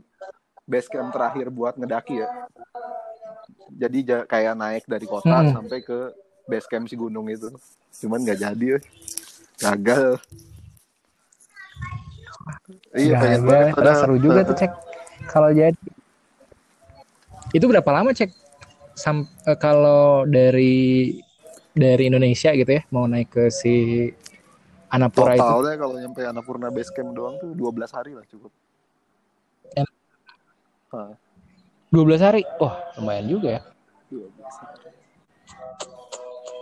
base 0.64 0.88
camp 0.88 1.12
terakhir 1.12 1.52
buat 1.52 1.76
ngedaki 1.76 2.24
ya. 2.24 2.28
Jadi 3.70 3.98
ja- 4.04 4.26
kayak 4.26 4.54
naik 4.56 4.84
dari 4.88 5.04
kota 5.04 5.44
Hmm. 5.44 5.52
sampai 5.52 5.84
ke 5.84 6.16
base 6.48 6.66
camp 6.68 6.88
si 6.88 6.96
gunung 6.96 7.28
itu. 7.28 7.52
Cuman 8.00 8.24
nggak 8.24 8.40
jadi 8.40 8.66
ya. 8.76 8.80
gagal 9.60 10.16
iya 12.96 13.12
Gagal, 13.12 13.20
pengen 13.20 13.42
banget 13.44 13.74
padahal 13.76 14.00
seru 14.00 14.16
juga 14.16 14.40
tuh 14.40 14.56
cek 14.56 14.72
kalau 15.28 15.50
jadi 15.52 15.76
itu 17.52 17.64
berapa 17.68 17.90
lama 17.92 18.10
cek 18.16 18.30
Sam, 18.96 19.28
eh, 19.44 19.56
kalau 19.60 20.24
dari 20.24 21.12
dari 21.72 22.08
Indonesia 22.08 22.52
gitu 22.52 22.68
ya 22.68 22.82
mau 22.88 23.04
naik 23.04 23.32
ke 23.32 23.44
si 23.52 24.08
Anapura 24.90 25.38
itu. 25.38 25.42
Totalnya 25.42 25.74
kalau 25.78 25.94
nyampe 25.96 26.20
Annapurna 26.26 26.68
base 26.74 26.90
camp 26.90 27.14
doang 27.14 27.38
tuh 27.38 27.54
12 27.54 27.94
hari 27.94 28.12
lah 28.18 28.26
cukup. 28.26 28.50
Em. 29.78 29.86
Hah, 30.90 31.14
12 31.94 32.18
hari? 32.18 32.42
Wah 32.58 32.74
lumayan 32.98 33.26
juga 33.30 33.48
ya. 33.58 33.62
12 34.10 34.26
hari. 34.34 34.88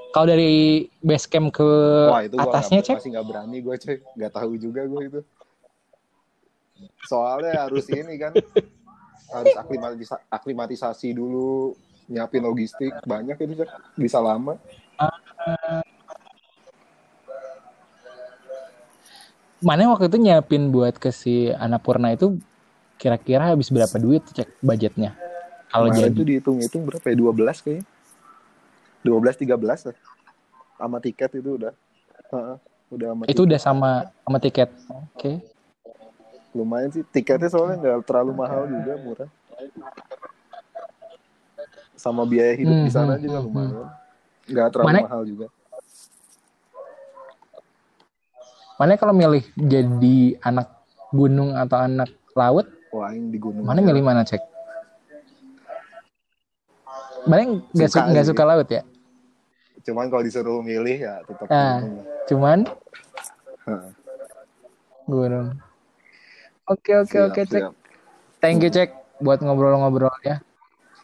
kalau 0.09 0.25
dari 0.35 0.89
base 1.05 1.29
camp 1.29 1.53
ke 1.53 1.69
Wah 2.11 2.25
itu 2.25 2.37
atasnya 2.41 2.81
cek 2.81 2.97
masih 2.99 3.13
nggak 3.13 3.27
berani 3.29 3.57
gue 3.61 3.77
cek 3.77 3.99
nggak 4.17 4.33
tahu 4.35 4.53
juga 4.57 4.81
gue 4.89 5.03
itu. 5.05 5.21
Soalnya 7.07 7.69
harus 7.69 7.87
ini 7.93 8.17
kan 8.17 8.33
harus 9.29 9.55
aklimatisa- 9.55 10.25
aklimatisasi 10.33 11.13
dulu 11.13 11.77
nyiapin 12.09 12.41
logistik 12.41 12.93
banyak 13.05 13.37
itu 13.37 13.63
cek 13.63 13.71
bisa 14.01 14.19
lama 14.19 14.57
mana 19.59 19.91
waktu 19.91 20.07
itu 20.07 20.19
nyiapin 20.19 20.71
buat 20.71 20.95
ke 20.97 21.11
si 21.11 21.51
Anapurna 21.51 22.15
itu 22.15 22.39
kira-kira 22.99 23.55
habis 23.55 23.71
berapa 23.71 23.97
duit 23.99 24.23
cek 24.31 24.63
budgetnya? 24.63 25.15
Kalau 25.69 25.91
jadi. 25.93 26.15
tuh 26.15 26.25
dihitung-hitung 26.25 26.83
berapa 26.87 27.07
ya? 27.07 27.17
12 27.19 27.59
kayaknya. 27.61 27.85
12 29.05 29.37
13 29.37 29.87
lah. 29.93 29.97
Sama 30.79 30.97
tiket 31.03 31.31
itu 31.35 31.51
udah. 31.59 31.75
Heeh, 32.29 32.57
udah 32.93 33.07
sama 33.13 33.23
itu 33.27 33.41
udah 33.43 33.61
sama 33.61 33.91
sama 34.25 34.39
tiket. 34.39 34.69
Oke. 34.89 35.33
Lumayan 36.57 36.91
sih 36.91 37.05
tiketnya 37.05 37.51
soalnya 37.53 37.77
nggak 37.79 37.99
terlalu 38.09 38.33
mahal 38.35 38.65
juga 38.65 38.93
murah. 38.97 39.31
Sama 41.99 42.23
biaya 42.25 42.55
hidup 42.55 42.79
di 42.87 42.91
sana 42.95 43.19
Hmm, 43.19 43.23
juga 43.27 43.39
hmm, 43.43 43.47
lumayan. 43.51 43.75
Nggak 44.49 44.69
terlalu 44.73 44.87
Mana- 44.89 45.05
mahal 45.11 45.23
juga 45.27 45.47
mana 48.79 48.95
kalau 48.95 49.11
milih 49.11 49.43
jadi 49.59 50.39
anak 50.41 50.71
gunung 51.11 51.53
atau 51.53 51.79
anak 51.79 52.07
laut? 52.33 52.67
Wah 52.89 53.11
di 53.11 53.37
gunung 53.37 53.67
mana 53.67 53.83
milih 53.83 54.01
mana 54.01 54.23
cek? 54.23 54.41
Mana 57.27 57.61
nggak 57.75 57.91
Suka 57.91 58.01
suka 58.01 58.09
nggak 58.09 58.27
suka 58.27 58.43
laut 58.47 58.69
ya? 58.71 58.83
Cuman 59.83 60.07
kalau 60.09 60.23
disuruh 60.23 60.63
milih 60.63 60.97
ya 60.97 61.21
tetap 61.23 61.47
Ah. 61.49 61.83
gunung. 61.83 62.05
cuman? 62.25 62.59
Gunung. 65.05 65.49
Oke 66.69 66.93
oke 66.95 67.09
siap, 67.09 67.29
oke 67.33 67.43
cek. 67.43 67.63
siap. 67.65 67.73
thank 68.39 68.61
you 68.61 68.69
cek 68.69 68.93
buat 69.19 69.41
ngobrol-ngobrolnya 69.41 70.45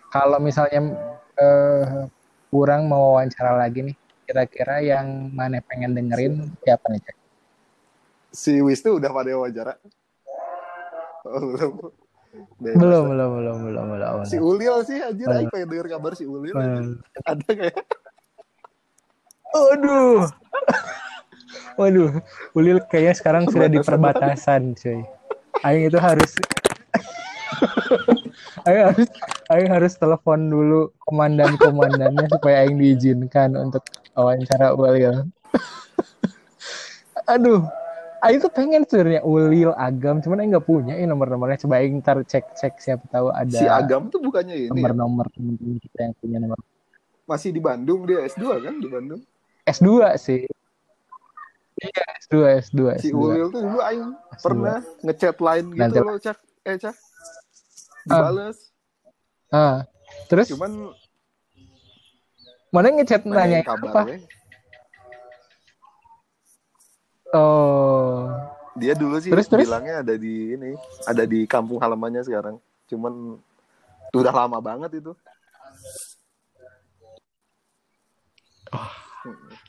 kalau 0.09 0.37
misalnya 0.39 0.93
eh, 1.35 2.07
kurang 2.49 2.87
mau 2.87 3.17
wawancara 3.17 3.59
lagi 3.59 3.83
nih 3.83 3.97
kira-kira 4.25 4.79
yang 4.79 5.33
mana 5.33 5.59
pengen 5.65 5.97
dengerin 5.97 6.53
siapa 6.63 6.87
nih 6.93 7.01
cek 7.01 7.17
si 8.35 8.59
Wisnu 8.59 8.99
udah 8.99 9.11
pada 9.15 9.31
wawancara 9.39 9.79
oh, 11.31 11.55
belum 11.55 11.73
belum 12.59 12.83
lah. 12.83 13.03
belum 13.07 13.31
belum 13.39 13.57
belum 13.63 13.87
belum 13.95 14.27
si 14.27 14.43
Ulil 14.43 14.83
sih 14.83 14.99
anjir 14.99 15.31
Belum. 15.31 15.39
Aing 15.39 15.51
pengen 15.55 15.71
denger 15.71 15.87
kabar 15.95 16.19
si 16.19 16.27
Ulil 16.27 16.51
belum. 16.51 16.99
ada 17.23 17.51
kayak 17.55 17.79
Waduh. 19.55 20.27
Waduh, 21.79 22.11
Ulil 22.59 22.83
kayaknya 22.91 23.15
sekarang 23.15 23.47
sudah 23.47 23.71
di 23.71 23.79
Perbatasan 23.79 24.75
perbatasan, 24.75 24.75
cuy. 24.75 25.07
Aing 25.63 25.87
itu 25.91 25.99
harus 26.03 26.33
Aing 28.67 28.83
harus 28.91 29.09
Aing 29.51 29.71
harus 29.71 29.93
telepon 29.95 30.51
dulu 30.51 30.91
komandan-komandannya 31.07 32.27
supaya 32.31 32.67
Aing 32.67 32.79
diizinkan 32.83 33.55
untuk 33.55 33.87
wawancara 34.15 34.75
Ulil. 34.75 35.31
Aduh, 37.35 37.63
Aing 38.25 38.41
tuh 38.41 38.49
pengen 38.49 38.83
sebenarnya 38.83 39.21
Ulil 39.21 39.77
Agam, 39.77 40.25
cuman 40.25 40.41
Aing 40.41 40.51
nggak 40.51 40.65
punya 40.65 40.97
ini 40.97 41.05
nomor-nomornya. 41.05 41.61
Coba 41.61 41.77
Aing 41.77 42.01
ntar 42.01 42.17
cek-cek 42.19 42.81
siapa 42.81 43.05
tahu 43.07 43.29
ada 43.29 43.53
si 43.53 43.69
Agam 43.69 44.09
tuh 44.09 44.17
bukannya 44.19 44.57
ini 44.57 44.65
ya? 44.65 44.73
nomor-nomor 44.73 45.29
teman-teman 45.29 45.77
kita 45.79 45.99
yang 46.03 46.15
punya 46.17 46.39
nomor 46.41 46.59
masih 47.25 47.53
di 47.53 47.61
Bandung 47.61 48.05
dia 48.05 48.21
S2 48.23 48.45
kan 48.61 48.75
di 48.77 48.89
Bandung 48.89 49.21
S2 49.65 49.89
sih. 50.17 50.45
Iya, 51.75 52.05
S2, 52.23 52.35
S2, 52.63 52.81
si 52.97 53.09
S2. 53.09 53.17
Ulil 53.19 53.49
tuh 53.51 53.61
dulu 53.61 53.81
Aing 53.81 54.13
pernah 54.41 54.81
ngechat 55.01 55.37
line 55.39 55.69
gitu 55.71 55.81
Nanti- 55.83 56.01
loh 56.01 56.17
cak 56.17 56.39
eh 56.65 56.77
cak 56.77 56.97
dibales 58.05 58.73
Ah, 59.49 59.85
terus 60.27 60.49
cuman 60.49 60.93
mana 62.69 62.89
ngechat 62.91 63.23
nanya 63.23 63.61
kabar 63.63 63.87
apa? 63.87 64.01
we. 64.09 64.17
Oh, 67.35 68.31
dia 68.79 68.95
dulu 68.95 69.19
sih 69.19 69.35
Terus, 69.35 69.51
terus? 69.51 69.67
bilangnya 69.67 70.07
ada 70.07 70.15
di 70.15 70.55
ini 70.55 70.79
ada 71.03 71.27
di 71.27 71.51
kampung 71.51 71.83
halamannya 71.83 72.23
sekarang 72.23 72.63
cuman 72.87 73.43
udah 74.15 74.31
lama 74.31 74.59
banget 74.63 75.03
itu 75.03 75.13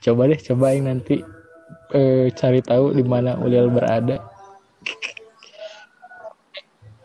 coba 0.01 0.29
deh, 0.29 0.39
cobain 0.41 0.83
nanti 0.85 1.21
eh, 1.93 2.29
cari 2.33 2.61
tahu 2.61 2.93
di 2.93 3.03
mana 3.05 3.37
Ulil 3.41 3.69
berada. 3.73 4.21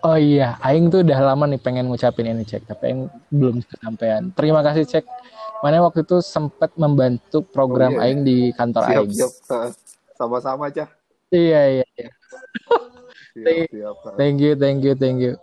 Oh 0.00 0.16
iya, 0.16 0.56
Aing 0.64 0.88
tuh 0.88 1.04
udah 1.04 1.20
lama 1.32 1.44
nih 1.44 1.60
pengen 1.60 1.92
ngucapin 1.92 2.24
ini 2.24 2.44
cek, 2.44 2.64
tapi 2.64 2.88
Aing 2.88 3.12
belum 3.28 3.60
kesampaian. 3.60 4.32
Terima 4.32 4.64
kasih 4.64 4.88
cek. 4.88 5.04
Mana 5.60 5.84
waktu 5.84 6.08
itu 6.08 6.24
sempat 6.24 6.72
membantu 6.80 7.44
program 7.44 7.96
Oh, 7.96 8.00
iya. 8.00 8.08
Aing 8.08 8.24
di 8.24 8.48
kantor 8.56 8.82
siap 8.88 8.96
Aing. 8.96 9.12
siap 9.12 9.32
Eh, 9.52 9.70
sama-sama 10.20 10.68
cah 10.68 10.88
Iya 11.30 11.80
iya 11.80 11.86
iya. 11.96 12.08
siap 13.32 13.44
Thank- 13.46 13.70
siap 13.70 13.96
Thank 14.14 14.36
you, 14.38 14.52
thank 14.54 14.80
you, 14.82 14.92
thank 14.94 15.18
you. 15.18 15.34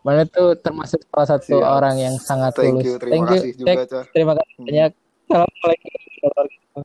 Mana 0.00 0.24
tuh 0.24 0.54
termasuk 0.54 1.00
salah 1.04 1.26
satu 1.26 1.58
Siap. 1.58 1.64
orang 1.66 1.96
yang 1.96 2.14
sangat 2.16 2.52
thank 2.54 2.76
tulus. 2.76 2.84
you 2.86 2.94
terima 2.96 3.24
kasih 3.26 3.50
juga 3.52 3.82
cah 3.84 4.04
Terima 4.08 4.32
kasih 4.32 4.54
Hmm. 4.54 4.66
banyak. 4.66 4.90
Assalamualaikum. 5.24 6.84